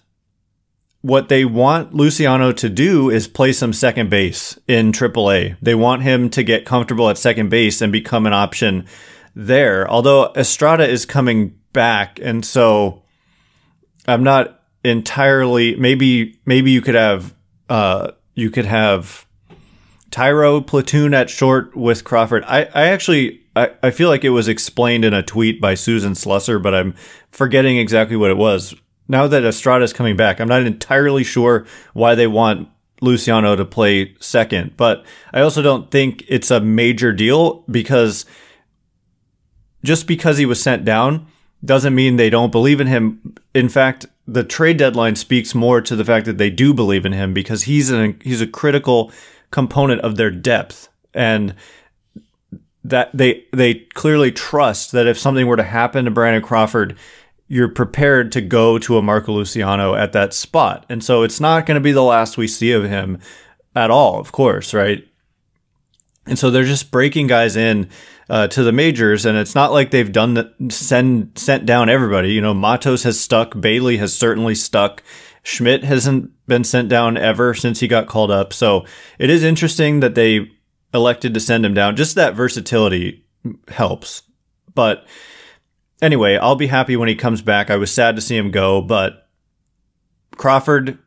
what 1.02 1.30
they 1.30 1.46
want 1.46 1.94
Luciano 1.94 2.52
to 2.54 2.68
do 2.68 3.12
is 3.12 3.28
play 3.28 3.54
some 3.54 3.74
second 3.74 4.10
base 4.10 4.60
in 4.68 4.91
AAA. 4.91 5.56
They 5.62 5.76
want 5.76 6.02
him 6.02 6.32
to 6.32 6.41
get 6.41 6.65
comfortable 6.65 7.08
at 7.12 7.20
second 7.20 7.50
base 7.50 7.80
and 7.80 7.91
become 7.91 8.26
an 8.26 8.34
option 8.34 8.88
there. 9.36 9.88
Although 9.88 10.34
Estrada 10.36 10.89
is 10.89 11.06
coming 11.06 11.60
back, 11.74 12.20
and 12.20 12.44
so 12.44 13.04
I'm 14.08 14.24
not 14.24 14.63
entirely. 14.84 15.76
Maybe 15.76 16.39
maybe 16.44 16.72
you 16.72 16.82
could 16.82 16.96
have 16.96 17.36
uh, 17.70 18.13
you 18.34 18.50
could 18.50 18.65
have 18.65 19.25
Thairo 20.12 20.65
platoon 20.65 21.13
at 21.13 21.30
short 21.30 21.76
with 21.76 22.04
Crawford. 22.04 22.44
I 22.46 22.63
I 22.74 22.88
actually. 22.88 23.41
I, 23.58 23.72
I 23.82 23.91
feel 23.91 24.10
like 24.10 24.26
it 24.26 24.32
was 24.32 24.50
explained 24.50 25.06
in 25.06 25.13
a 25.13 25.24
tweet 25.24 25.62
by 25.62 25.76
Susan 25.76 26.12
Slusser, 26.12 26.62
but 26.62 26.76
I'm 26.76 26.94
forgetting 27.32 27.78
exactly 27.78 28.18
what 28.18 28.30
it 28.30 28.36
was 28.36 28.76
now 29.08 29.28
that 29.28 29.44
Estrada 29.44 29.84
is 29.84 29.94
coming 29.94 30.15
back, 30.15 30.39
I'm 30.39 30.48
not 30.48 30.63
entirely 30.63 31.24
sure 31.24 31.65
why 31.94 32.15
they 32.15 32.28
want 32.28 32.70
Luciano 33.02 33.56
to 33.56 33.65
play 33.65 34.15
second, 34.20 34.78
but 34.78 35.06
I 35.34 35.41
also 35.41 35.62
don't 35.62 35.91
think 35.91 36.24
it's 36.28 36.50
a 36.50 36.60
major 36.60 37.12
deal 37.12 37.63
because 37.70 38.26
just 39.84 40.08
because 40.08 40.38
he 40.38 40.46
was 40.46 40.62
sent 40.62 40.86
down 40.86 41.28
doesn't 41.63 41.94
mean 41.94 42.15
they 42.15 42.30
don't 42.30 42.52
believe 42.52 42.80
in 42.80 42.88
him. 42.88 43.36
In 43.54 43.70
fact, 43.70 44.06
the 44.28 44.44
trade 44.44 44.78
deadline 44.78 45.15
speaks 45.15 45.54
more 45.54 45.82
to 45.82 45.96
the 45.96 46.06
fact 46.06 46.26
that 46.26 46.38
they 46.38 46.50
do 46.50 46.74
believe 46.74 47.06
in 47.06 47.12
him 47.12 47.34
because 47.34 47.63
he's 47.63 47.91
an 47.91 48.20
he's 48.24 48.41
a 48.41 48.48
critical 48.48 49.12
component 49.56 50.02
of 50.02 50.18
their 50.18 50.30
depth 50.30 50.89
and 51.13 51.56
that 52.84 53.10
they 53.13 53.46
they 53.54 53.76
clearly 53.94 54.30
trust 54.30 54.91
that 54.91 55.08
if 55.08 55.18
something 55.18 55.48
were 55.48 55.56
to 55.56 55.63
happen 55.63 56.04
to 56.04 56.12
Brandon 56.12 56.44
Crawford, 56.44 56.98
you're 57.48 57.70
prepared 57.70 58.34
to 58.34 58.41
go 58.41 58.78
to 58.78 58.98
a 58.98 59.02
Marco 59.02 59.32
Luciano 59.32 59.96
at 59.96 60.12
that 60.12 60.34
spot. 60.34 60.86
And 60.89 61.02
so 61.02 61.24
it's 61.24 61.39
not 61.39 61.65
going 61.65 61.76
to 61.76 61.82
be 61.82 61.94
the 61.94 62.04
last 62.04 62.38
we 62.38 62.50
see 62.50 62.74
of 62.74 62.84
him 62.84 63.18
at 63.74 63.89
all, 63.89 64.20
of 64.20 64.34
course, 64.34 64.74
right? 64.74 65.08
And 66.26 66.38
so 66.38 66.52
they're 66.52 66.65
just 66.65 66.91
breaking 66.91 67.28
guys 67.28 67.56
in 67.56 67.88
uh, 68.30 68.50
to 68.50 68.62
the 68.62 68.74
majors, 68.74 69.26
and 69.26 69.38
it's 69.38 69.56
not 69.56 69.72
like 69.72 69.91
they've 69.91 70.12
done 70.12 70.34
the 70.34 70.52
send 70.70 71.32
sent 71.38 71.65
down 71.65 71.88
everybody. 71.88 72.34
You 72.34 72.41
know, 72.41 72.54
Matos 72.54 73.04
has 73.04 73.18
stuck, 73.18 73.58
Bailey 73.62 73.98
has 73.98 74.13
certainly 74.13 74.56
stuck, 74.56 75.02
Schmitt 75.46 75.84
hasn't 75.84 76.32
been 76.48 76.64
sent 76.64 76.90
down 76.90 77.18
ever 77.18 77.54
since 77.54 77.80
he 77.80 77.88
got 77.88 78.08
called 78.08 78.32
up. 78.32 78.52
So 78.52 78.84
it 79.20 79.30
is 79.30 79.44
interesting 79.44 80.00
that 80.00 80.16
they 80.16 80.52
elected 80.92 81.36
to 81.36 81.40
send 81.40 81.64
him 81.64 81.76
down. 81.76 81.96
Just 81.96 82.16
that 82.16 82.34
versatility 82.34 83.26
helps, 83.68 84.24
but 84.74 85.06
anyway, 86.02 86.36
I'll 86.38 86.56
be 86.56 86.68
happy 86.68 86.96
when 86.98 87.08
he 87.08 87.16
comes 87.16 87.44
back. 87.44 87.70
I 87.70 87.76
was 87.76 87.92
sad 87.92 88.16
to 88.16 88.24
see 88.24 88.36
him 88.36 88.50
go, 88.50 88.82
but 88.82 89.30
Crawford 90.36 90.98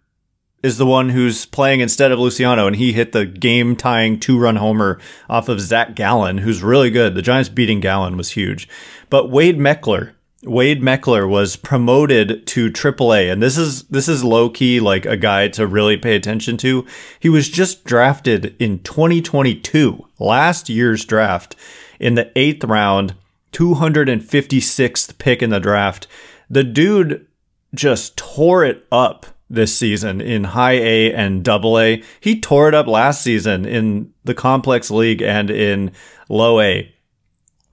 is 0.62 0.79
the 0.79 0.87
one 0.87 1.09
who's 1.09 1.44
playing 1.44 1.81
instead 1.81 2.12
of 2.12 2.20
Luciano, 2.20 2.68
and 2.68 2.77
he 2.77 2.92
hit 2.92 3.11
the 3.11 3.27
game 3.27 3.74
tying 3.74 4.20
two 4.20 4.38
run 4.38 4.57
homer 4.57 5.01
off 5.29 5.48
of 5.48 5.61
Zach 5.61 5.96
Gallen, 5.96 6.38
who's 6.38 6.62
really 6.62 6.90
good. 6.90 7.16
The 7.16 7.22
Giants 7.22 7.48
beating 7.48 7.81
Gallen 7.81 8.16
was 8.16 8.31
huge. 8.31 8.68
But 9.11 9.31
Wade 9.31 9.59
Meckler, 9.59 10.12
Wade 10.48 10.80
Meckler 10.80 11.28
was 11.28 11.56
promoted 11.56 12.46
to 12.46 12.70
AAA, 12.70 13.30
and 13.30 13.42
this 13.42 13.58
is 13.58 13.82
this 13.84 14.08
is 14.08 14.24
low 14.24 14.48
key 14.48 14.80
like 14.80 15.04
a 15.04 15.16
guy 15.16 15.48
to 15.48 15.66
really 15.66 15.96
pay 15.96 16.16
attention 16.16 16.56
to. 16.58 16.87
He 17.20 17.28
was 17.28 17.48
just 17.48 17.84
drafted 17.84 18.56
in 18.58 18.80
2022, 18.80 20.06
last 20.18 20.68
year's 20.68 21.04
draft, 21.04 21.54
in 22.00 22.14
the 22.14 22.32
eighth 22.37 22.64
round, 22.64 23.14
256th 23.52 25.18
pick 25.18 25.42
in 25.42 25.50
the 25.50 25.61
draft. 25.61 26.06
The 26.48 26.64
dude 26.64 27.26
just 27.74 28.16
tore 28.16 28.64
it 28.64 28.87
up 28.90 29.26
this 29.50 29.76
season 29.76 30.20
in 30.20 30.44
high 30.44 30.72
A 30.72 31.12
and 31.12 31.44
double 31.44 31.78
A. 31.78 32.02
He 32.20 32.40
tore 32.40 32.68
it 32.68 32.74
up 32.74 32.87
last 32.87 33.22
season 33.22 33.64
in 33.66 34.12
the 34.24 34.34
complex 34.34 34.90
league 34.90 35.22
and 35.22 35.50
in 35.50 35.92
low 36.28 36.61
A. 36.61 36.94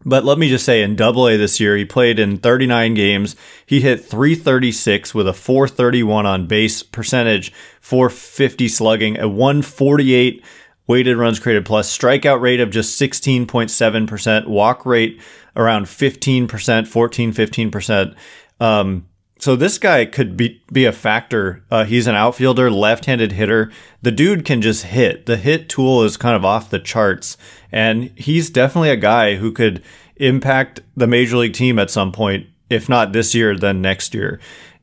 But 0.06 0.24
let 0.24 0.38
me 0.38 0.50
just 0.50 0.66
say, 0.66 0.84
in 0.84 0.96
Double 0.96 1.28
A 1.28 1.36
this 1.36 1.60
year, 1.60 1.76
he 1.76 1.84
played 1.84 2.20
in 2.20 2.38
39 2.38 2.94
games. 2.94 3.36
He 3.66 3.82
hit 3.82 4.06
336 4.06 5.16
with 5.16 5.28
a 5.28 5.34
431 5.34 6.28
on 6.28 6.46
base 6.46 6.84
percentage, 6.84 7.52
450 7.82 8.68
slugging, 8.68 9.20
a 9.20 9.28
148 9.28 10.44
weighted 10.88 11.18
runs 11.18 11.40
created 11.40 11.66
plus, 11.66 11.96
strikeout 11.96 12.40
rate 12.40 12.60
of 12.60 12.70
just 12.70 13.00
16.7%, 13.02 14.48
walk 14.48 14.86
rate 14.86 15.20
around 15.56 15.86
15%, 15.86 16.88
14, 16.88 17.34
15%. 17.34 18.16
Um, 18.60 19.08
so 19.46 19.56
this 19.56 19.78
guy 19.78 20.06
could 20.06 20.36
be 20.36 20.64
be 20.74 20.86
a 20.86 20.92
factor. 20.92 21.64
Uh, 21.70 21.84
he's 21.86 22.08
an 22.08 22.16
outfielder, 22.16 22.72
left-handed 22.72 23.34
hitter. 23.34 23.72
The 24.02 24.10
dude 24.10 24.44
can 24.44 24.60
just 24.60 24.86
hit. 24.86 25.28
The 25.28 25.38
hit 25.38 25.70
tool 25.70 26.02
is 26.02 26.18
kind 26.18 26.36
of 26.36 26.44
off 26.44 26.72
the 26.72 26.80
charts, 26.80 27.38
and 27.72 28.06
he's 28.16 28.50
definitely 28.50 28.90
a 28.90 28.96
guy 28.96 29.36
who 29.36 29.52
could 29.52 29.84
impact 30.16 30.80
the 30.98 31.06
major 31.06 31.38
league 31.38 31.54
team 31.54 31.78
at 31.78 31.92
some 31.92 32.12
point. 32.12 32.48
If 32.72 32.90
not 32.90 33.14
this 33.14 33.36
year, 33.36 33.56
then 33.56 33.84
next 33.84 34.16
year. 34.16 34.40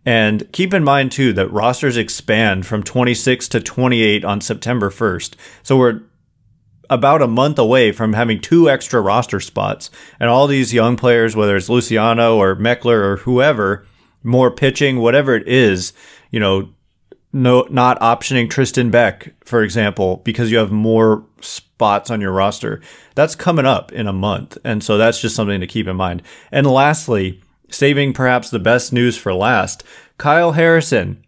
And 0.06 0.46
keep 0.52 0.72
in 0.72 0.84
mind 0.84 1.10
too 1.10 1.32
that 1.32 1.50
rosters 1.50 1.96
expand 1.96 2.64
from 2.64 2.84
26 2.84 3.48
to 3.48 3.58
28 3.58 4.24
on 4.24 4.40
September 4.40 4.90
1st. 4.90 5.34
So 5.64 5.76
we're 5.76 6.02
about 6.88 7.20
a 7.20 7.26
month 7.26 7.58
away 7.58 7.90
from 7.90 8.12
having 8.12 8.40
two 8.40 8.70
extra 8.70 9.00
roster 9.00 9.40
spots. 9.40 9.90
And 10.20 10.30
all 10.30 10.46
these 10.46 10.72
young 10.72 10.96
players, 10.96 11.34
whether 11.34 11.56
it's 11.56 11.68
Luciano 11.68 12.36
or 12.36 12.54
Meckler 12.54 13.02
or 13.02 13.16
whoever, 13.16 13.84
more 14.22 14.50
pitching, 14.50 14.98
whatever 14.98 15.34
it 15.34 15.46
is, 15.48 15.92
you 16.30 16.40
know, 16.40 16.70
no, 17.32 17.66
not 17.70 17.98
optioning 18.00 18.50
Tristan 18.50 18.90
Beck, 18.90 19.34
for 19.44 19.62
example, 19.62 20.18
because 20.18 20.50
you 20.50 20.58
have 20.58 20.70
more 20.70 21.24
spots 21.40 22.10
on 22.10 22.20
your 22.20 22.32
roster. 22.32 22.80
That's 23.14 23.34
coming 23.34 23.64
up 23.64 23.90
in 23.90 24.06
a 24.06 24.12
month. 24.12 24.58
And 24.64 24.84
so 24.84 24.98
that's 24.98 25.20
just 25.20 25.34
something 25.34 25.60
to 25.60 25.66
keep 25.66 25.86
in 25.86 25.96
mind. 25.96 26.22
And 26.50 26.66
lastly, 26.66 27.40
saving 27.70 28.12
perhaps 28.12 28.50
the 28.50 28.58
best 28.58 28.92
news 28.92 29.16
for 29.16 29.32
last, 29.32 29.82
Kyle 30.18 30.52
Harrison. 30.52 31.24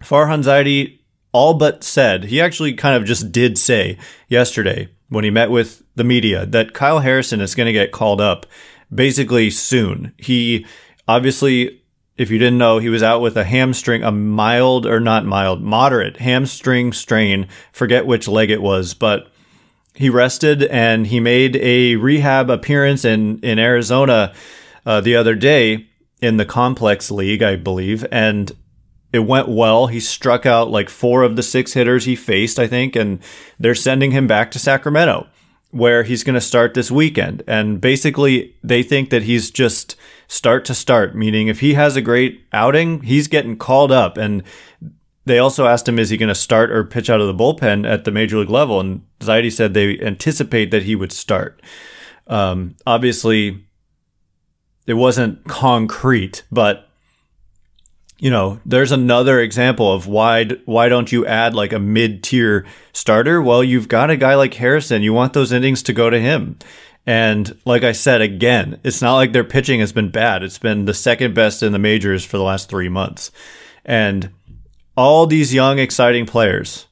Farhan 0.00 0.44
Zaidi 0.44 1.00
all 1.32 1.54
but 1.54 1.82
said, 1.82 2.24
he 2.24 2.40
actually 2.40 2.72
kind 2.74 2.96
of 2.96 3.04
just 3.04 3.32
did 3.32 3.58
say 3.58 3.98
yesterday 4.28 4.88
when 5.08 5.24
he 5.24 5.30
met 5.30 5.50
with 5.50 5.82
the 5.94 6.04
media 6.04 6.46
that 6.46 6.72
Kyle 6.72 7.00
Harrison 7.00 7.40
is 7.40 7.54
going 7.54 7.66
to 7.66 7.72
get 7.72 7.92
called 7.92 8.20
up 8.20 8.46
basically 8.94 9.50
soon. 9.50 10.12
He 10.18 10.64
obviously 11.08 11.82
if 12.16 12.30
you 12.30 12.38
didn't 12.38 12.58
know, 12.58 12.78
he 12.78 12.88
was 12.88 13.02
out 13.02 13.20
with 13.20 13.36
a 13.36 13.44
hamstring, 13.44 14.02
a 14.02 14.10
mild 14.10 14.86
or 14.86 15.00
not 15.00 15.24
mild, 15.24 15.62
moderate 15.62 16.18
hamstring 16.18 16.92
strain. 16.92 17.46
Forget 17.72 18.06
which 18.06 18.26
leg 18.26 18.50
it 18.50 18.62
was, 18.62 18.94
but 18.94 19.30
he 19.94 20.08
rested 20.08 20.62
and 20.64 21.06
he 21.06 21.20
made 21.20 21.56
a 21.56 21.96
rehab 21.96 22.50
appearance 22.50 23.04
in, 23.04 23.38
in 23.40 23.58
Arizona 23.58 24.32
uh, 24.84 25.00
the 25.00 25.16
other 25.16 25.34
day 25.34 25.88
in 26.20 26.36
the 26.38 26.44
complex 26.46 27.10
league, 27.10 27.42
I 27.42 27.56
believe. 27.56 28.06
And 28.10 28.52
it 29.12 29.20
went 29.20 29.48
well. 29.48 29.86
He 29.86 30.00
struck 30.00 30.46
out 30.46 30.70
like 30.70 30.88
four 30.88 31.22
of 31.22 31.36
the 31.36 31.42
six 31.42 31.74
hitters 31.74 32.04
he 32.04 32.16
faced, 32.16 32.58
I 32.58 32.66
think, 32.66 32.96
and 32.96 33.20
they're 33.58 33.74
sending 33.74 34.10
him 34.10 34.26
back 34.26 34.50
to 34.52 34.58
Sacramento 34.58 35.26
where 35.70 36.04
he's 36.04 36.24
going 36.24 36.34
to 36.34 36.40
start 36.40 36.74
this 36.74 36.90
weekend. 36.90 37.42
And 37.46 37.80
basically, 37.80 38.54
they 38.62 38.82
think 38.82 39.10
that 39.10 39.24
he's 39.24 39.50
just 39.50 39.96
start 40.28 40.64
to 40.66 40.74
start, 40.74 41.14
meaning 41.14 41.48
if 41.48 41.60
he 41.60 41.74
has 41.74 41.96
a 41.96 42.02
great 42.02 42.44
outing, 42.52 43.02
he's 43.02 43.28
getting 43.28 43.56
called 43.56 43.92
up. 43.92 44.16
And 44.16 44.42
they 45.24 45.38
also 45.38 45.66
asked 45.66 45.88
him, 45.88 45.98
is 45.98 46.10
he 46.10 46.16
going 46.16 46.28
to 46.28 46.34
start 46.34 46.70
or 46.70 46.84
pitch 46.84 47.10
out 47.10 47.20
of 47.20 47.26
the 47.26 47.34
bullpen 47.34 47.88
at 47.88 48.04
the 48.04 48.10
major 48.10 48.38
league 48.38 48.50
level? 48.50 48.80
And 48.80 49.02
Zaidi 49.20 49.52
said 49.52 49.74
they 49.74 49.98
anticipate 50.00 50.70
that 50.70 50.84
he 50.84 50.94
would 50.94 51.12
start. 51.12 51.60
Um, 52.26 52.76
obviously, 52.86 53.64
it 54.86 54.94
wasn't 54.94 55.44
concrete, 55.44 56.44
but 56.50 56.88
you 58.18 58.30
know, 58.30 58.60
there's 58.64 58.92
another 58.92 59.40
example 59.40 59.92
of 59.92 60.06
why 60.06 60.46
why 60.64 60.88
don't 60.88 61.12
you 61.12 61.26
add 61.26 61.54
like 61.54 61.72
a 61.72 61.78
mid 61.78 62.22
tier 62.22 62.64
starter? 62.92 63.42
Well, 63.42 63.62
you've 63.62 63.88
got 63.88 64.10
a 64.10 64.16
guy 64.16 64.34
like 64.34 64.54
Harrison. 64.54 65.02
You 65.02 65.12
want 65.12 65.34
those 65.34 65.52
innings 65.52 65.82
to 65.82 65.92
go 65.92 66.08
to 66.08 66.18
him. 66.18 66.58
And 67.06 67.56
like 67.64 67.84
I 67.84 67.92
said 67.92 68.20
again, 68.20 68.80
it's 68.82 69.00
not 69.00 69.14
like 69.14 69.32
their 69.32 69.44
pitching 69.44 69.80
has 69.80 69.92
been 69.92 70.10
bad. 70.10 70.42
It's 70.42 70.58
been 70.58 70.86
the 70.86 70.94
second 70.94 71.34
best 71.34 71.62
in 71.62 71.72
the 71.72 71.78
majors 71.78 72.24
for 72.24 72.36
the 72.36 72.42
last 72.42 72.68
three 72.68 72.88
months. 72.88 73.30
And 73.84 74.30
all 74.96 75.26
these 75.26 75.54
young, 75.54 75.78
exciting 75.78 76.26
players, 76.26 76.86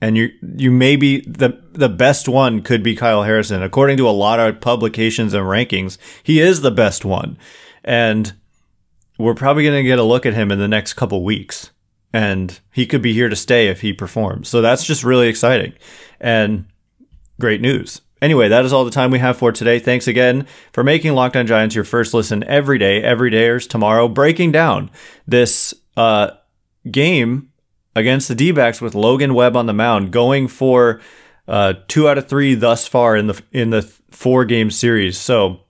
and 0.00 0.16
you 0.16 0.30
you 0.42 0.70
may 0.70 0.96
be 0.96 1.22
the 1.22 1.60
the 1.72 1.88
best 1.88 2.28
one 2.28 2.60
could 2.62 2.82
be 2.82 2.94
Kyle 2.94 3.22
Harrison. 3.22 3.62
According 3.62 3.96
to 3.96 4.08
a 4.08 4.10
lot 4.10 4.38
of 4.38 4.60
publications 4.60 5.32
and 5.32 5.44
rankings, 5.44 5.96
he 6.22 6.40
is 6.40 6.60
the 6.60 6.70
best 6.70 7.04
one. 7.04 7.38
And 7.82 8.34
we're 9.18 9.34
probably 9.34 9.64
going 9.64 9.82
to 9.82 9.88
get 9.88 9.98
a 9.98 10.04
look 10.04 10.26
at 10.26 10.34
him 10.34 10.52
in 10.52 10.58
the 10.58 10.68
next 10.68 10.92
couple 10.94 11.24
weeks 11.24 11.70
and 12.12 12.60
he 12.72 12.86
could 12.86 13.02
be 13.02 13.12
here 13.12 13.28
to 13.28 13.36
stay 13.36 13.68
if 13.68 13.80
he 13.80 13.92
performs. 13.92 14.48
So 14.48 14.62
that's 14.62 14.84
just 14.84 15.04
really 15.04 15.28
exciting 15.28 15.72
and 16.20 16.66
great 17.40 17.60
news. 17.60 18.00
Anyway, 18.20 18.48
that 18.48 18.64
is 18.64 18.72
all 18.72 18.84
the 18.84 18.90
time 18.90 19.10
we 19.10 19.18
have 19.18 19.36
for 19.36 19.52
today. 19.52 19.78
Thanks 19.78 20.08
again 20.08 20.46
for 20.72 20.82
making 20.82 21.14
Locked 21.14 21.36
On 21.36 21.46
Giants 21.46 21.74
your 21.74 21.84
first 21.84 22.14
listen 22.14 22.42
every 22.44 22.78
day, 22.78 23.02
every 23.02 23.30
dayers 23.30 23.68
tomorrow, 23.68 24.08
breaking 24.08 24.52
down 24.52 24.90
this 25.26 25.74
uh, 25.96 26.30
game 26.90 27.50
against 27.94 28.28
the 28.28 28.34
D 28.34 28.52
backs 28.52 28.80
with 28.80 28.94
Logan 28.94 29.34
Webb 29.34 29.56
on 29.56 29.66
the 29.66 29.72
mound, 29.72 30.12
going 30.12 30.48
for 30.48 31.00
uh, 31.46 31.74
two 31.86 32.08
out 32.08 32.18
of 32.18 32.28
three 32.28 32.54
thus 32.54 32.86
far 32.86 33.16
in 33.16 33.28
the 33.28 33.42
in 33.52 33.70
the 33.70 33.82
four 34.10 34.44
game 34.44 34.70
series. 34.70 35.16
So 35.18 35.60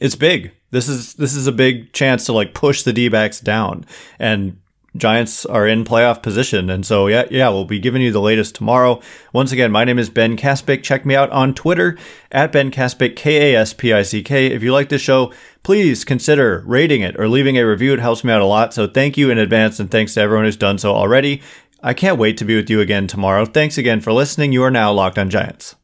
it's 0.00 0.14
big 0.14 0.52
this 0.72 0.88
is 0.88 1.14
this 1.14 1.36
is 1.36 1.46
a 1.46 1.52
big 1.52 1.92
chance 1.92 2.26
to 2.26 2.32
like 2.32 2.54
push 2.54 2.82
the 2.82 2.92
D-backs 2.92 3.40
down 3.40 3.84
and 4.18 4.58
Giants 4.94 5.46
are 5.46 5.66
in 5.66 5.84
playoff 5.84 6.22
position. 6.22 6.68
And 6.68 6.84
so, 6.84 7.06
yeah, 7.06 7.24
yeah, 7.30 7.48
we'll 7.48 7.64
be 7.64 7.78
giving 7.78 8.02
you 8.02 8.12
the 8.12 8.20
latest 8.20 8.54
tomorrow. 8.54 9.00
Once 9.32 9.50
again, 9.50 9.72
my 9.72 9.84
name 9.84 9.98
is 9.98 10.10
Ben 10.10 10.36
Kaspick. 10.36 10.82
Check 10.82 11.06
me 11.06 11.14
out 11.14 11.30
on 11.30 11.54
Twitter 11.54 11.96
at 12.30 12.52
Ben 12.52 12.70
Kaspick, 12.70 13.16
K 13.16 13.54
A 13.54 13.60
S 13.60 13.72
P 13.72 13.92
I 13.92 14.02
C 14.02 14.22
K. 14.22 14.46
If 14.46 14.62
you 14.62 14.72
like 14.72 14.90
this 14.90 15.00
show, 15.00 15.32
please 15.62 16.04
consider 16.04 16.62
rating 16.66 17.00
it 17.00 17.18
or 17.18 17.26
leaving 17.26 17.56
a 17.56 17.66
review. 17.66 17.94
It 17.94 18.00
helps 18.00 18.22
me 18.22 18.32
out 18.32 18.42
a 18.42 18.46
lot. 18.46 18.74
So 18.74 18.86
thank 18.86 19.16
you 19.16 19.30
in 19.30 19.38
advance. 19.38 19.80
And 19.80 19.90
thanks 19.90 20.14
to 20.14 20.20
everyone 20.20 20.44
who's 20.44 20.56
done 20.56 20.78
so 20.78 20.92
already. 20.92 21.40
I 21.82 21.94
can't 21.94 22.18
wait 22.18 22.36
to 22.36 22.44
be 22.44 22.54
with 22.54 22.70
you 22.70 22.80
again 22.80 23.06
tomorrow. 23.06 23.44
Thanks 23.44 23.78
again 23.78 24.00
for 24.00 24.12
listening. 24.12 24.52
You 24.52 24.62
are 24.62 24.70
now 24.70 24.92
Locked 24.92 25.18
on 25.18 25.30
Giants. 25.30 25.74